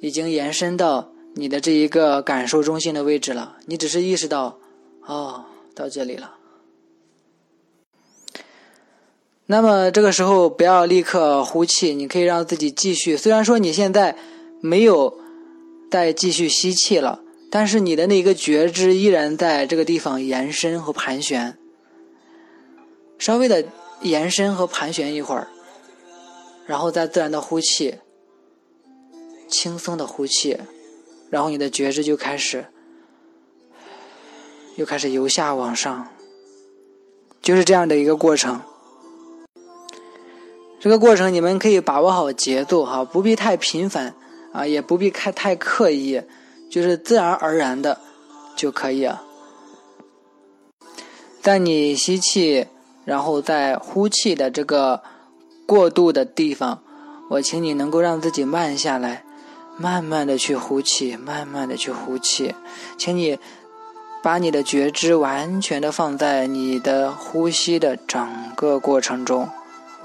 [0.00, 3.56] 已经延伸到你的这一个感受中心的位置了。
[3.66, 4.58] 你只是意识到，
[5.06, 6.33] 哦，到这里了。
[9.46, 13.16] 那么这个时候不要立刻呼气，你可以让自己继续。
[13.16, 14.16] 虽然说你现在
[14.62, 15.18] 没有
[15.90, 21.58] 再继续吸气了，但是你的那个觉知依然在这个地方延伸和盘旋，
[23.18, 23.64] 稍微的
[24.00, 25.48] 延伸和盘旋一会儿。
[26.66, 27.96] 然后再自然的呼气，
[29.46, 30.56] 轻松的呼气，
[31.28, 32.64] 然后你的觉知就开始，
[34.76, 36.08] 又开始由下往上，
[37.42, 38.62] 就是这样的一个过程。
[40.84, 44.14] 这个过程你们可以把握好节奏哈，不必太频繁
[44.52, 46.20] 啊，也不必太太刻意，
[46.70, 47.98] 就是自然而然的
[48.54, 49.08] 就可以。
[51.40, 52.66] 在你吸气，
[53.06, 55.02] 然后再呼气的这个。
[55.66, 56.82] 过渡的地方，
[57.30, 59.24] 我请你能够让自己慢下来，
[59.78, 62.54] 慢慢的去呼气，慢慢的去呼气，
[62.98, 63.38] 请你
[64.22, 69.48] 把你的觉知完全的放在你的呼吸的整个过程中，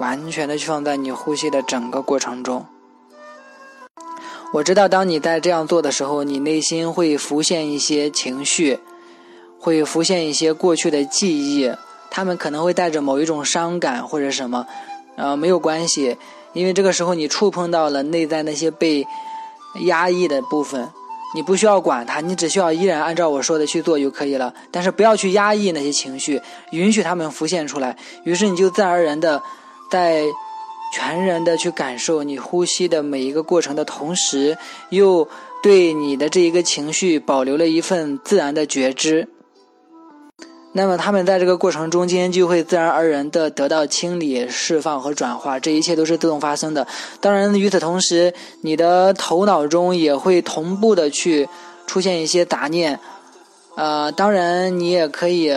[0.00, 2.66] 完全的去放在你呼吸的整个过程中。
[4.52, 8.80] 我知道，当你在这样做的时候，你内心会浮现一些情绪，
[9.60, 11.70] 会浮现一些过去的记忆，
[12.10, 14.66] 他们可能会带着某一种伤感或者什么。
[15.16, 16.16] 呃，没有关系，
[16.54, 19.06] 因为这个时候你触碰到了内在那些被
[19.84, 20.88] 压抑的部分，
[21.34, 24.54] 你不需要管它，你只需要依然按照我说的去做就可以了。
[24.70, 27.96] 但是不要去压抑那些情绪，允许他们浮现出来。
[28.24, 29.42] 于是你就自然而然的，
[29.90, 30.24] 在
[30.92, 34.56] 全然的去感受你呼吸的每一个过程的同时，
[34.90, 35.28] 又
[35.62, 39.28] 对你的这一个情绪保留了一份自然的觉知。
[40.72, 46.86] 那么他们在这个过程中间就会自然而然的得到清理、释放和转化，这一切都是自动发生的。
[47.20, 51.48] 当然，与此同时，你的头脑中也会同步的去
[51.88, 53.00] 出现一些杂念。
[53.76, 55.52] 呃，当然你也可以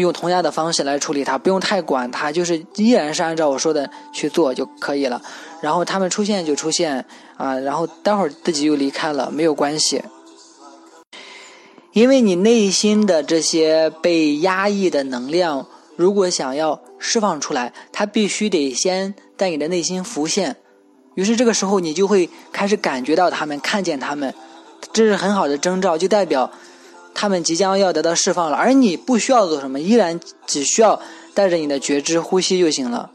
[0.00, 5.22] 用同样的方式来处理它，不用太管它，就是依然是按照我说的去做就可以了。
[5.60, 7.04] 然后他们出现就出现
[7.36, 10.02] 啊，然后待会儿自己又离开了，没有关系。
[11.92, 20.56] 因为你内心的这些被压抑的能量，如果想要释放出来，它必须得先在你的内心浮现。
[21.14, 24.34] 于是这个时候，你就会开始感觉到他们，看见他们，
[24.92, 26.50] 这是很好的征兆，就代表
[27.14, 28.56] 他们即将要得到释放了。
[28.56, 31.00] 而你不需要做什么，依然只需要
[31.32, 33.10] 带着你的觉知呼吸就行了。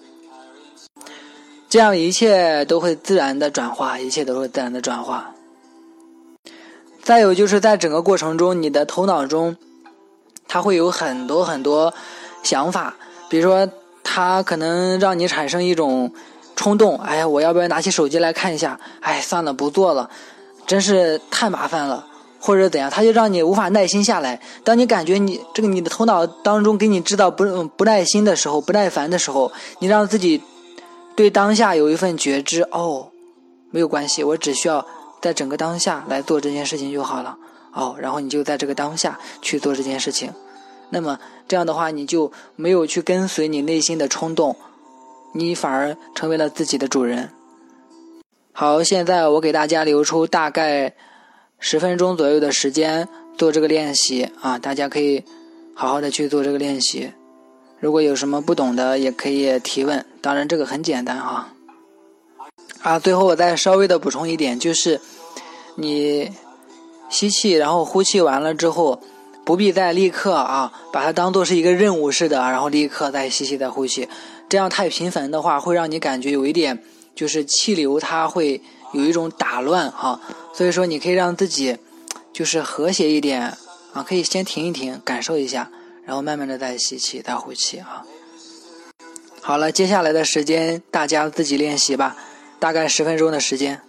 [1.69, 5.35] 这样一切都会自然的转化，一切都会自然的转化。
[7.03, 9.55] 再有就是在整个过程中，你的头脑中，
[10.47, 11.93] 它会有很多很多
[12.41, 12.95] 想法，
[13.29, 13.69] 比如说，
[14.03, 16.11] 它可能让你产生一种
[16.55, 18.79] 冲动，哎呀，我要不要拿起手机来看一下？
[19.01, 20.09] 哎，算了，不做了，
[20.65, 22.05] 真是太麻烦了，
[22.39, 24.39] 或者怎样，它就让你无法耐心下来。
[24.63, 30.41] 当你感觉你这个你的头脑当中给你制造不不耐心的时候，不耐烦的时候，你让自己
[31.15, 33.09] 对当下有一份觉知，哦，
[33.71, 34.85] 没有关系，我只需要。
[35.21, 37.37] 在整个当下来做这件事情就好了
[37.73, 40.33] 哦，然后你就在这个当下去做这件事情，
[40.91, 44.55] 那么这样的话你就没有去跟随你内心的冲动，
[45.33, 47.31] 你反而成为了自己的主人。
[48.53, 50.95] 好，现在我给大家留出大概
[51.59, 55.23] 十分钟左右的时间做这个练习啊，大家可以
[55.73, 57.11] 好好的去做这个练习。
[57.79, 61.53] 如果有什么不懂的，也可以提问，当然这个很简单哈。
[62.81, 64.99] 啊，最后我再稍微的补充一点，就是
[65.75, 66.31] 你
[67.09, 69.01] 吸气，然后呼气完了之后，
[69.45, 74.07] 不必再立刻啊，把它当做是一个任务似的，然后立刻再吸气再呼气，
[74.47, 76.81] 这样太频繁的话，会让你感觉有一点
[77.15, 78.61] 就是气流它会
[78.93, 80.19] 有一种打乱哈。
[80.53, 81.77] 所以说你可以让自己
[82.33, 83.57] 就是和谐一点
[83.93, 85.71] 啊，可以先停一停，感受一下，
[86.05, 88.05] 然后慢慢的再吸气再呼气啊。
[89.41, 92.15] 好了，接下来的时间大家自己练习吧。
[92.59, 93.81] 大概十分钟的时间。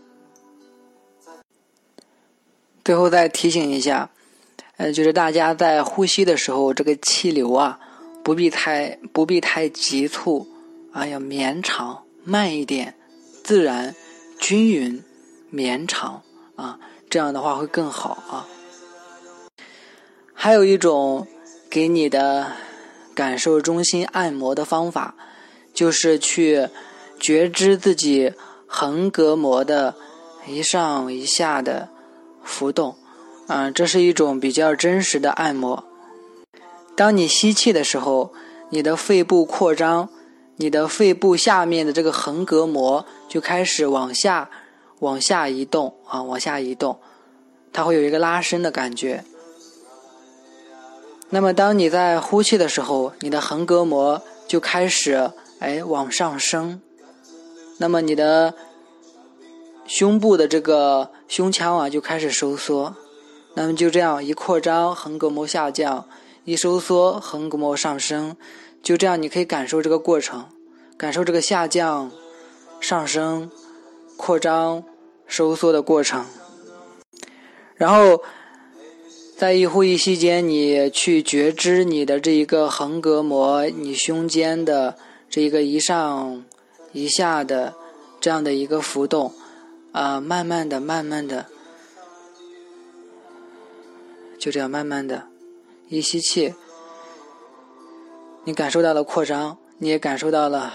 [2.84, 4.08] 最后再提醒一下，
[4.76, 7.80] 呃，就是大家在呼吸的时候，这个气流啊，
[8.22, 10.46] 不必太不必太急促，
[10.92, 12.94] 啊，要绵长，慢一点，
[13.42, 13.94] 自然、
[14.40, 15.04] 均匀、
[15.50, 16.22] 绵长
[16.56, 16.80] 啊，
[17.10, 18.48] 这样的话会更好啊。
[20.32, 21.28] 还有一种
[21.68, 22.52] 给你的
[23.14, 25.14] 感受中心按摩的方法，
[25.74, 26.68] 就是去
[27.18, 28.32] 觉知自己
[28.66, 29.94] 横膈膜的
[30.46, 31.90] 一上一下的
[32.42, 32.96] 浮动，
[33.46, 35.84] 啊，这是一种比较真实的按摩。
[36.96, 38.32] 当你吸气的时候，
[38.70, 40.08] 你的肺部扩张，
[40.60, 44.50] 你的肺部下面的这个横膈膜就开始往下、
[44.98, 47.00] 往下移动啊，往下移动，
[47.72, 49.24] 它会有一个拉伸的感觉。
[51.30, 55.30] 那么，当你在呼气的时候，你的横膈膜就开始
[55.60, 56.82] 哎往上升，
[57.78, 58.52] 那么你的
[59.86, 62.94] 胸部的这个胸腔啊就开始收缩，
[63.54, 66.04] 那么就这样一扩张，横膈膜下降；
[66.44, 68.36] 一收缩，横膈膜上升，
[68.82, 70.46] 就这样你可以感受这个过程，
[70.96, 72.10] 感受这个下降、
[72.80, 73.50] 上升、
[74.16, 74.84] 扩张、
[75.26, 76.24] 收缩的过程，
[77.76, 78.22] 然后。
[79.40, 84.98] 在一呼一吸间，你去觉知你的这一个横膈膜，你胸间的
[85.30, 86.44] 这一个一上
[86.92, 87.74] 一下的
[88.20, 89.32] 这样的一个浮动，
[89.92, 91.46] 啊，慢慢的、慢慢的，
[94.38, 95.28] 就这样慢慢的，
[95.88, 96.54] 一吸气，
[98.44, 100.72] 你感受到了扩张，你也感受到了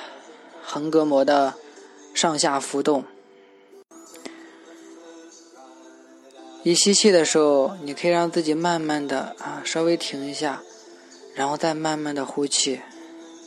[0.63, 1.55] 横膈膜的
[2.13, 3.03] 上下浮动。
[6.61, 10.61] 一吸气的时候，你可以让自己慢慢的啊，稍微停一下，
[11.33, 12.81] 然后再慢慢的呼气，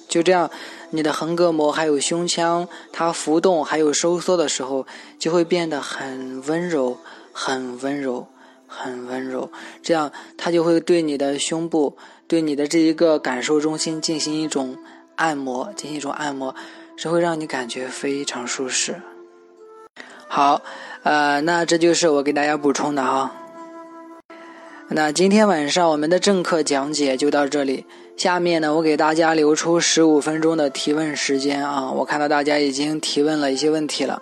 [0.08, 0.50] 就这样，
[0.90, 4.84] 你的横膈膜还有胸腔，它浮动还有收缩的时候，
[5.18, 6.98] 就会变得很温柔，
[7.32, 8.26] 很温柔，
[8.68, 9.50] 很温柔。
[9.82, 11.96] 这样，它就会对你的胸部，
[12.28, 14.76] 对你的这一个感受中心进行一种
[15.16, 16.54] 按摩，进行一种按摩，
[16.96, 18.94] 是会让你感觉非常舒适。
[20.28, 20.62] 好。
[21.04, 23.32] 呃，那这就是我给大家补充的哈。
[24.88, 27.86] 那今天晚上我们的正课讲解就到这里。
[28.16, 31.90] 下面呢，我给大家留出十五分钟的提问时间啊。
[31.92, 34.20] 我看到大家已经提问了一些问题了，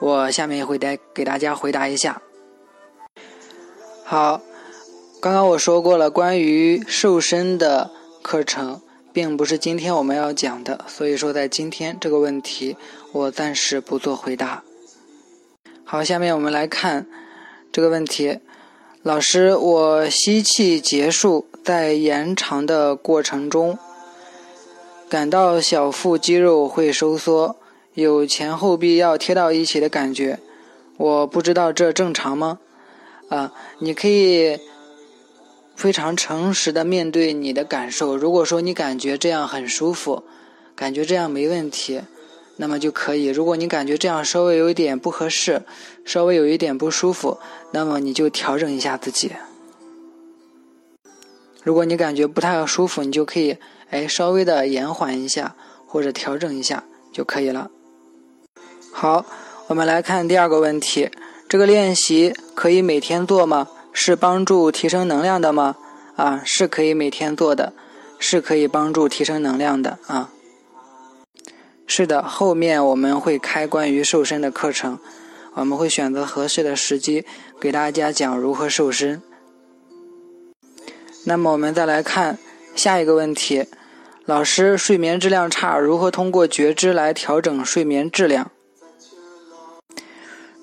[0.00, 2.20] 我下面也会带给大家回答一下。
[4.06, 4.42] 好，
[5.18, 7.90] 刚刚我说过了，关于瘦身的
[8.20, 8.82] 课程，
[9.14, 12.76] 并不是今天我们要讲的，所以说在今天这个问题，
[13.12, 14.62] 我暂时不做回答。
[15.84, 17.06] 好，下面我们来看
[17.72, 18.40] 这个问题。
[19.02, 23.78] 老师，我吸气结束，在延长的过程中，
[25.08, 27.56] 感到小腹肌肉会收缩，
[27.94, 30.38] 有前后臂要贴到一起的感觉。
[30.98, 32.58] 我不知道这正常吗？
[33.34, 34.58] 啊，你可以
[35.74, 38.16] 非常诚实的面对你的感受。
[38.16, 40.22] 如果说你感觉这样很舒服，
[40.76, 42.02] 感觉这样没问题。
[42.56, 43.26] 那么就可以。
[43.26, 45.62] 如果你感觉这样稍微有一点不合适，
[46.04, 47.38] 稍微有一点不舒服，
[47.72, 49.32] 那么你就调整一下自己。
[51.64, 53.56] 如果你感觉不太舒服，你就可以
[53.90, 57.72] 哎稍微的延缓一下或者调整一下就可以了。
[58.92, 59.26] 好，
[59.66, 61.10] 我们来看第二个问题：
[61.48, 63.68] 这个练习可以每天做吗？
[63.92, 65.76] 是帮助提升能量的吗？
[66.16, 67.72] 啊，是可以每天做的，
[68.18, 70.30] 是可以帮助提升能量的啊。
[71.86, 74.98] 是的，后面我们会开关于瘦身的课程，
[75.54, 77.24] 我们会选择合适的时机
[77.60, 79.22] 给大家讲如何瘦身。
[81.24, 82.38] 那么我们再来看
[82.74, 83.66] 下一个问题，
[84.24, 88.50] 老师，睡眠质量差，如何通过觉知来调整睡眠质量？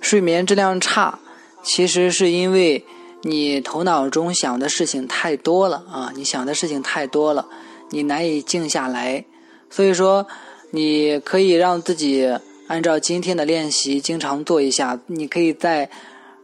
[0.02, 1.20] 睡眠质量差，
[1.64, 2.84] 其实是因为
[3.22, 7.48] 你头脑中想的事情太多了啊，你想的事情太多了，
[7.92, 9.24] 你难以静下来，
[9.70, 10.28] 所以说。
[10.74, 12.26] 你可以让自己
[12.68, 14.98] 按照今天的练习经常做一下。
[15.08, 15.90] 你可以在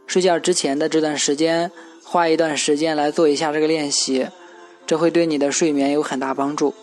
[0.06, 1.72] 睡觉之前的这段时间
[2.04, 4.28] 花一段时间来做一下这个练习，
[4.86, 6.74] 这会对你的睡眠有很大帮助。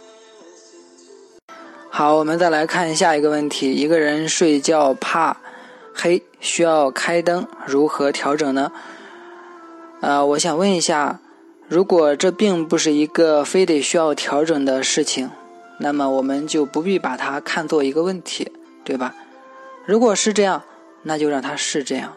[1.91, 5.37] 好，我们再来看下一个问题：一个人睡觉怕
[5.95, 8.73] 黑，需要开灯，如何调整呢？
[10.01, 11.21] 呃，我想问一下，
[11.69, 15.31] 如果这并不是一个非得需要调整的事情。
[15.79, 18.51] 那么我们就不必把它看作一个问题，
[18.85, 19.15] 对吧？
[19.87, 20.63] 如果是这样，
[21.03, 22.13] 那就让它是这样，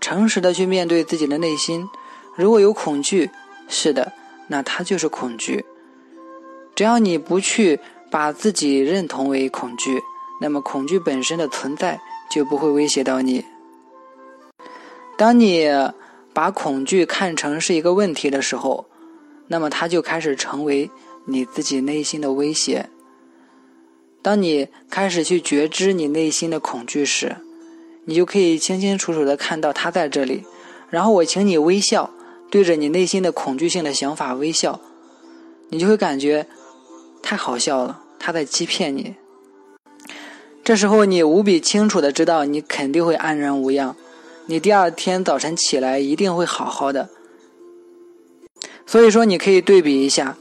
[0.00, 1.88] 诚实的去面对自己的内心。
[2.36, 3.30] 如果有恐惧，
[3.68, 4.12] 是的，
[4.48, 5.64] 那它就是恐惧。
[6.74, 7.78] 只要你不去
[8.10, 10.00] 把自己认同为恐惧，
[10.40, 13.44] 那么恐惧本身的存在就不会威胁到你。
[15.18, 15.68] 当你
[16.32, 18.86] 把恐惧看成是一个问题的时候，
[19.48, 20.90] 那么它就开始成为
[21.26, 22.88] 你自己内心的威胁。
[24.22, 27.36] 当你开始去觉知你内心的恐惧时，
[28.04, 30.44] 你就可以清清楚楚的看到它在这里。
[30.88, 32.10] 然后我请你微笑，
[32.50, 34.80] 对着你内心的恐惧性的想法微笑，
[35.68, 36.46] 你就会感觉
[37.22, 39.14] 太好笑了，他在欺骗你。
[40.62, 43.96] 这时候你无比清楚的知道，你肯定会安然无恙，
[44.46, 47.08] 你第二天早晨起来一定会好好的。
[48.86, 50.36] 所以说，你可以对比一下。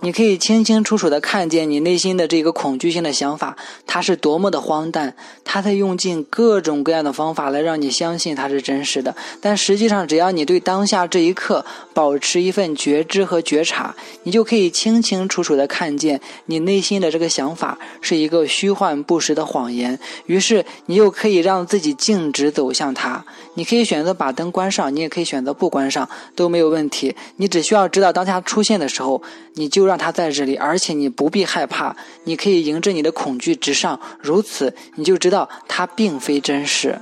[0.00, 9.16] 你可以清清楚楚的看见你内心的这个恐惧性的想法，它是多么的荒诞，它在用尽各种各样的方法来让你相信它是真实的。
[9.40, 19.98] 但实际上，只要你对当下这一刻保持一份觉知和觉察，你就可以清清楚楚的看见你内心的这个想法是一个虚幻不实的谎言。
[20.26, 23.24] 于是，你又可以让自己径直走向它。
[23.54, 27.16] 你可以选择把灯关上，你也可以选择不关上，都没有问题。
[27.38, 29.20] 你只需要知道当下出现的时候，
[29.54, 29.87] 你就。
[29.88, 37.00] 让他在这里，而且你不必害怕，你可以迎着你的恐惧直上，如此你就知道它并非真实。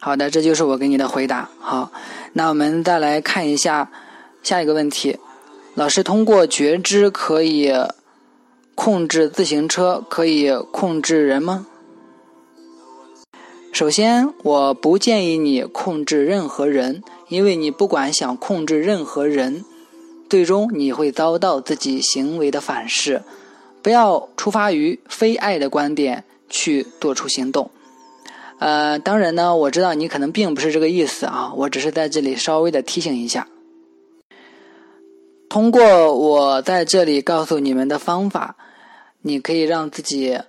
[0.00, 1.48] 好的，这就是我给你的回答。
[1.60, 1.92] 好，
[2.32, 3.92] 那我们再来看一下
[4.42, 5.18] 下一个问题：
[5.74, 7.72] 老师通过觉知可以
[8.74, 11.66] 控制自行车，可以控制人吗？
[13.72, 19.64] 首先，我不建议你控制任何人，因为你不管想控制任何人。
[20.32, 23.20] 最终你会遭到自己行为的反噬，
[23.82, 27.70] 不要出发于非爱的观点去做出行动。
[28.58, 33.46] 呃，当然呢，我知道你可能并不是这个意思啊，我只是在这里稍微的提醒一下。
[35.50, 38.56] 通过我在这里告诉你们的方法，
[39.20, 40.40] 你可以让自己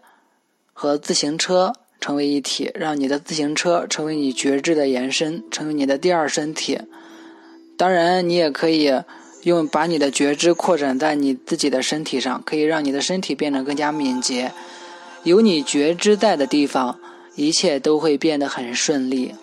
[0.71, 6.79] 和自行车成为一体，让你的自行车成为你觉知的延伸，成为你的第二身体。
[7.75, 8.89] 当然，你也可以。
[9.43, 14.51] 用把你的觉知扩展在你自己的身体上，可以让你的身体变得更加敏捷。
[15.23, 16.99] 有你觉知在的地方，
[17.35, 19.33] 一切都会变得很顺利。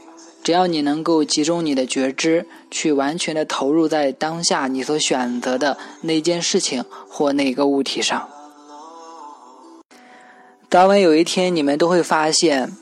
[0.42, 8.26] 只要你能够集中你的觉知，去完全的投入在当下你所选择的那件事情或那个物体上，
[10.70, 12.74] 早晚有一天，你们都会发现，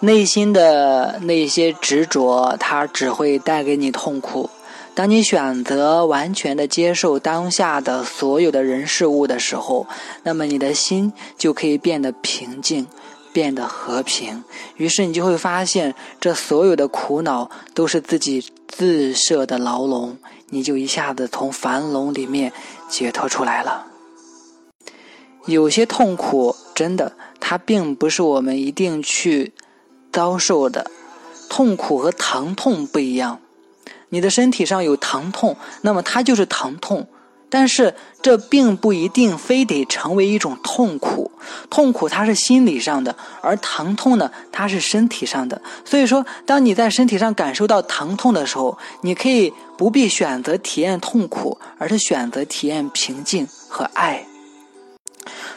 [0.00, 4.50] 内心的那些执着，它只会带给你痛苦。
[5.00, 9.86] 当你选择完全的接受当下的所有的人事物的时候，
[10.24, 12.86] 那么你的心就可以变得平静，
[13.32, 14.44] 变得和平。
[14.76, 20.18] 于是你就会发现，这所有的苦恼都是自己自设的牢笼，
[20.50, 22.52] 你就一下子从樊笼里面
[22.90, 23.86] 解脱出来了。
[25.46, 29.54] 有些痛苦，真的，它并不是我们一定去
[30.12, 30.90] 遭受的。
[31.48, 33.40] 痛苦和疼痛不一样。
[34.10, 37.08] 你的身体上有疼痛，那么它就是疼痛，
[37.48, 41.30] 但是这并不一定非得成为一种痛苦。
[41.70, 45.60] 痛苦它是心理上的，而疼痛呢，它是身体上的。
[45.84, 54.26] 所以说，当你在身体上感受到疼痛的时候，你可以不必选择体验痛苦，而是选择体验平静和爱。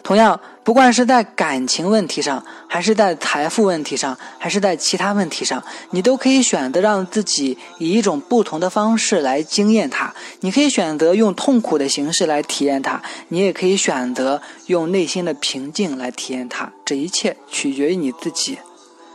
[0.04, 10.14] 同样，不管是在感情问题上，还是在财富问题上，还是在其他问题上，你都可以选择让自己以一种不同的方式来经验它。
[10.41, 16.70] 你可以选择用痛苦的形式来体验它，你也可以选择用内心的平静来体验它。
[16.84, 18.58] 这一切取决于你自己，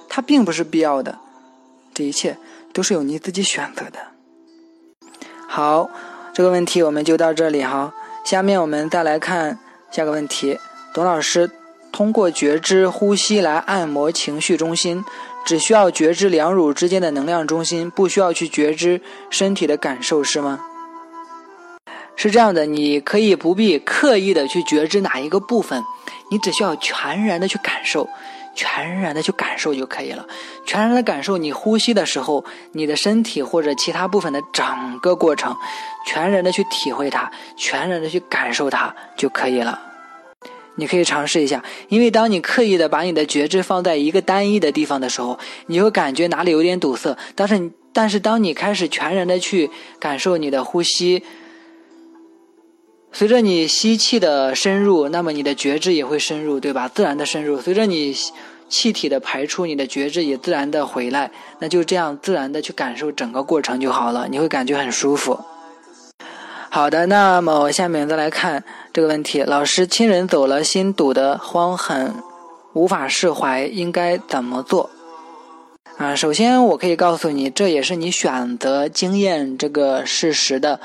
[0.09, 1.19] 它并不是必要的。
[1.93, 2.39] 这一切
[2.73, 3.99] 都是由你自己选择的。
[5.47, 5.91] 好，
[6.33, 7.93] 这个问题我们就到这里哈。
[8.25, 9.59] 下面我们再来看
[9.91, 10.59] 下个问题。
[10.99, 11.49] 董老师
[11.93, 15.05] 通过觉知呼吸来按摩情绪中心，
[15.47, 20.59] 只需要觉知两乳之间的能量中心，不需要去觉知身体的感受，是吗？
[22.17, 25.85] 是这样的，你可以不必刻意的去觉知哪一个部分，
[26.33, 28.09] 你只需要全然的去感受，
[28.57, 30.27] 全然的去感受就可以了。
[30.67, 34.67] 全然的感受你呼吸的时候，你的身体或者其他部分的整
[35.01, 35.57] 个过程，
[36.09, 39.83] 全然的去体会它，全然的去感受它就可以了。
[40.79, 47.19] 你可以尝试一下，因为当你刻意的把你的觉知放在一个单一的地方的时候，你会感觉哪里有点堵塞。
[47.35, 51.25] 但是，但是当你开始全然的去感受你的呼吸，
[53.11, 56.89] 随着你吸气的深入，那么你的觉知也会深入，对吧？
[56.89, 57.61] 自然的深入。
[57.61, 58.15] 随着你
[58.69, 61.31] 气体的排出，你的觉知也自然的回来。
[61.59, 65.41] 那就这样自然的去感受整个过程就好了，你会感觉很舒服。
[66.71, 68.63] 好的，那么我下面再来看
[68.93, 72.15] 这个问题：老师，亲人走了，心堵得慌，很
[72.73, 74.91] 无法释怀，应该怎么做？
[75.99, 80.81] 啊，首先我可以告诉你，这也是你选择经验这个事实的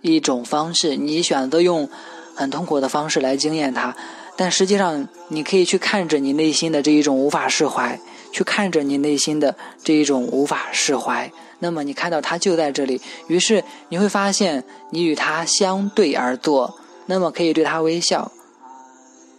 [0.00, 0.96] 一种方式。
[0.96, 1.88] 你选择用
[2.34, 3.94] 很痛苦的方式来经验它，
[4.36, 7.98] 但实际上你可以去看着你内心的这一种无法释怀，
[8.32, 11.30] 去看着你内心的这一种无法释怀。
[11.60, 16.74] 那么你看到它就在这里，于是你会发现你与它相对而坐，
[17.06, 18.32] 那么可以对他微笑。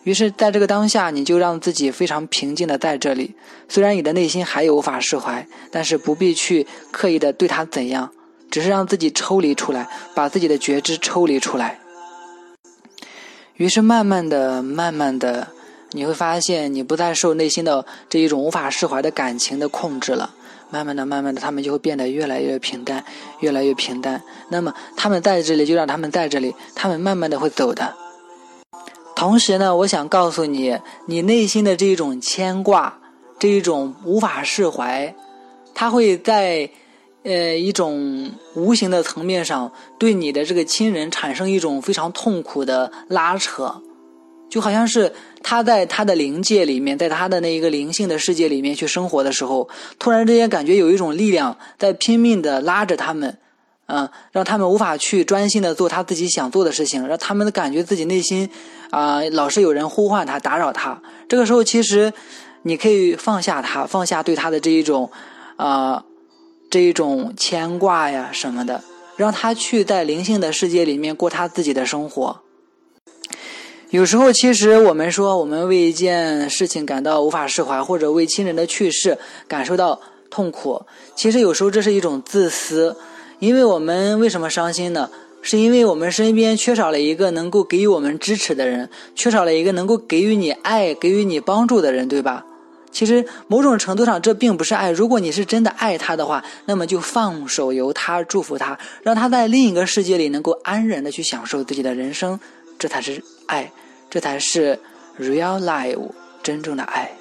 [0.04, 3.34] 于是，在这个当下，你就让自己非常平静的在这里。
[3.68, 8.12] 虽然你的内心还有无法释怀，但是不必去刻意的对他怎样，
[8.52, 11.80] 只是让自己抽离出来，把自己的觉知抽离出来。
[13.56, 15.48] 于是，慢慢的、慢慢的，
[15.94, 20.36] 你会发现你不再受内心的这一种无法释怀的感情的控制了。
[20.76, 23.02] 慢慢的、慢慢的，他们就会变得越来越平淡，
[23.40, 24.22] 越来越平淡。
[24.50, 27.96] 那么，他们在这里，就让他们在这里，他们慢慢的会走的。
[29.16, 33.00] 同时呢，我想告诉你，你内心的这一种牵挂，
[33.40, 35.16] 这一种无法释怀，
[35.74, 36.70] 它会在，
[37.24, 43.82] 呃，一种无形的层面上对你的这个亲人产生一种非常痛苦的拉扯，
[44.50, 45.12] 就好像是
[45.44, 49.68] 他在他的灵界里面，在他的那一个灵性的世界里面去生活的时候，
[50.00, 53.38] 突然之间感觉有一种力量在拼命的拉着他们。
[53.88, 58.50] 嗯，让他们无法去专心的做他自己想做的事情，让他们感觉自己内心，
[58.90, 61.00] 啊，老是有人呼唤他、打扰他。
[61.30, 62.12] 这个时候，其实
[62.64, 65.12] 你可以放下他，放下对他的这一种，
[65.58, 66.04] 啊，
[66.72, 68.84] 这一种牵挂呀什么的，
[69.18, 72.42] 让他去在灵性的世界里面过他自己的生活。
[73.92, 79.18] 有时候，其实我们说我们为一件事情感到无法释怀，或者为亲人的去世
[79.48, 80.82] 感受到痛苦，
[81.16, 82.96] 其实有时候这是一种自私。
[83.40, 85.10] 因为我们为什么伤心呢？
[85.42, 92.44] 是因为我们身边缺少了一个能够给予我们支持的人，缺少了一个能够给予你爱、给予你帮助的人，对吧？
[92.92, 94.90] 其实某种程度上，这并不是爱。
[94.90, 102.40] 如果你是真的爱他的话，那么就放手由他，祝福他，让他在另一个世界里能够安然的去享受自己的人生，
[102.80, 103.72] 这才是爱，
[104.10, 104.80] 这才是
[105.20, 106.10] real life
[106.44, 107.12] 真正的爱。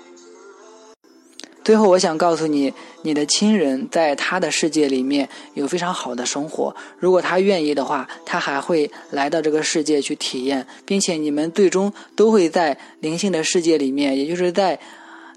[1.63, 6.77] 最后，我想告诉你，你的亲人在他的世界里面有非常好的生活。
[6.99, 14.79] 如果他愿意的话，他还会来到这个世界去体验，并且你们最终都会在灵性的世界里面，也就是在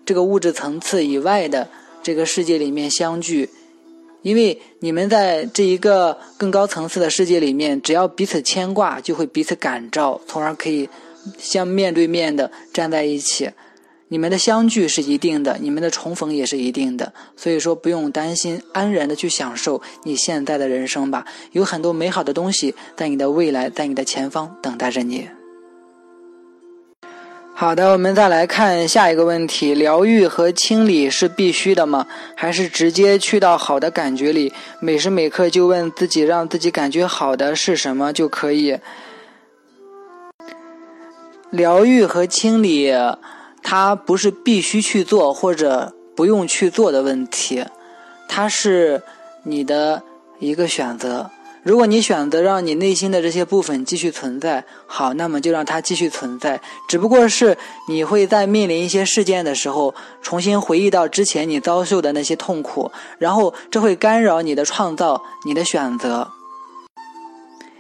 [0.05, 1.69] 这个物质层次以外的
[2.03, 3.49] 这个世界里面相聚。
[4.21, 10.89] 因为你们在这一个更高层次的世界里面，只要彼此牵挂，就会彼此感召，从而可以
[11.37, 13.49] 相面对面的站在一起。
[14.09, 21.25] 你们的相聚是一定的，你们的重逢也是一定的，所以说不用担心，安然的去享受你现在的人生吧。
[21.51, 25.27] 有很多美好的东西在你的未来，在你的前方等待着你。
[27.59, 32.05] 好的，我们再来看下一个问题：疗愈和清理是必须的吗？
[32.35, 38.77] 还是直接去到好的感觉里，每时每刻就问自己，让自己感觉好的是什么就可以？
[41.49, 42.93] 疗愈和清理。
[43.63, 47.65] 它不是必须去做或者不用去做的问题，
[48.29, 49.01] 它是
[49.41, 50.03] 你的
[50.37, 51.31] 一个选择。
[51.67, 56.61] 如果你选择让你内心的这些部分继续存在，好，那么就让它继续存在。
[56.87, 57.57] 只不过是
[57.89, 62.89] 你会在面临一些事件的时候，重新回忆到之前你遭受的那些痛苦，
[63.19, 66.29] 然后这会干扰你的创造，你的选择。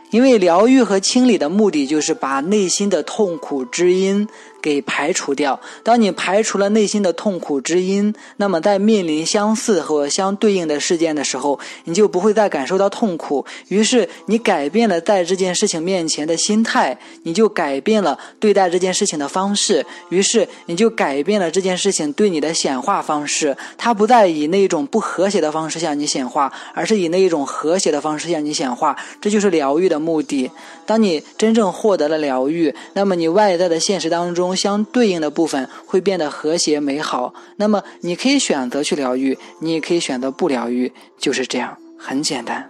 [0.09, 4.27] 因为疗愈和清理的目的就是把内心的痛苦之因。
[4.67, 5.57] 给排除掉。
[5.81, 13.45] 当你排除了内心的痛苦之因，那么在面临相似和相对应的事件的时候，你就不会再感受到痛苦。
[13.69, 19.85] 于是你改变了在这件事情面前的心态，你就改变了对待这件事情的方式。
[20.09, 23.55] 于是你就改变了这件事情对你的显化方式。
[23.77, 28.97] 它不再以那一种不和谐的方式向你显化，而是以那一种和谐的方式向你显化。
[29.21, 30.51] 这就是疗愈的目的。
[30.85, 37.33] 当你真正获得了疗愈，那么你外在的现实当中相对应的部分会变得和谐美好。
[37.55, 42.69] 那么你可以选择去疗愈，你也可以选择不疗愈，就是这样，很简单。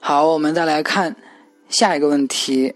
[0.00, 1.14] 好，我们再来看
[1.68, 2.74] 下一个问题：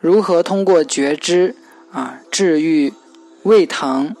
[0.00, 1.54] 如何通过觉知
[1.92, 2.94] 啊治愈
[3.42, 4.16] 胃疼？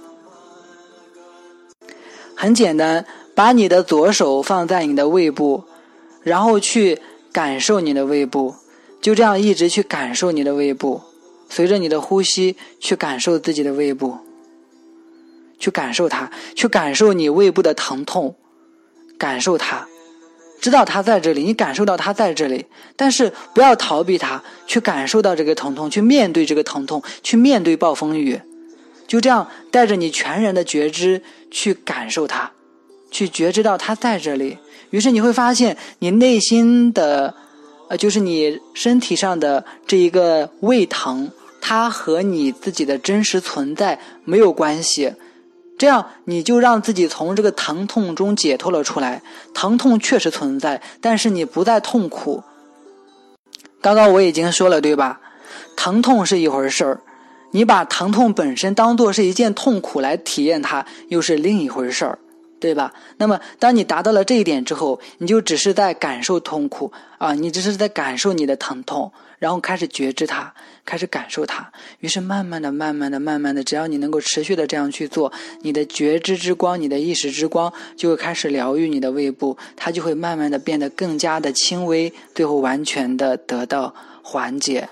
[2.34, 5.64] 很简单，把你的左手放在你的胃部，
[6.22, 7.00] 然后去。
[7.30, 8.56] 感受你的胃部，
[9.00, 11.02] 就这样一直去感受你的胃部，
[11.48, 14.18] 随着你的呼吸去感受自己的胃部，
[15.58, 18.36] 去感受它，去感受你胃部的疼痛，
[19.18, 19.86] 感受它，
[20.60, 28.40] 知道它在这里，你感受到它在这里，但是不要逃避它，去感受到这个疼痛，去面对这个疼痛，去面对暴风雨，
[29.06, 32.52] 就这样带着你全然的觉知去感受它，
[33.10, 34.58] 去觉知到它在这里。
[34.90, 37.34] 于是你会发现，你内心的，
[37.88, 41.30] 呃，就是你身体上的这一个胃疼，
[41.60, 45.14] 它和你自己的真实存在没有关系。
[45.78, 49.22] 这样你就让自己从这个疼痛中解脱了出来。
[49.54, 52.42] 疼痛确实存在，但是你不再痛苦。
[53.80, 55.20] 刚刚我已经说了，对吧？
[55.76, 57.00] 疼痛是一回事儿，
[57.52, 62.18] 你把疼痛本身当做是一件痛苦来体验它，又是另一回事儿。
[62.60, 62.92] 对吧？
[63.18, 70.52] 那么，当你达到了这一点之后，你就只是在感受痛苦啊，你只是在感受你的疼痛，然后开始觉知它，
[70.84, 71.70] 开始感受它。
[72.00, 75.32] 于是，慢慢的、慢慢的、慢慢的，只要你能够持续的这样去做，
[75.62, 84.88] 你的觉知之光、你的意识之光就会开始疗愈你的胃部，它就会慢慢的变得更加的轻微，最后完全的得到缓解。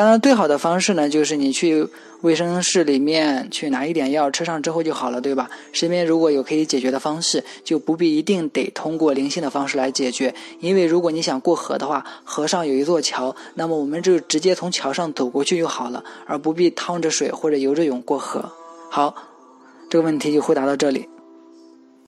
[0.00, 1.86] 当然，最好的方式呢，就是你去。
[2.22, 5.50] 卫生室里面去拿一点药吃上之后就好了，对吧？
[5.72, 10.34] 身边如果有可以解决的方式，就不必一定得通过灵性的方式来解决。
[10.60, 18.52] 因为如果你想过河的话，河上有一座桥，那么我们就直接从桥上走过去就好了，而不必趟着水或者游着泳过河。
[18.90, 19.14] 好，
[19.88, 21.08] 这个问题就回答到这里。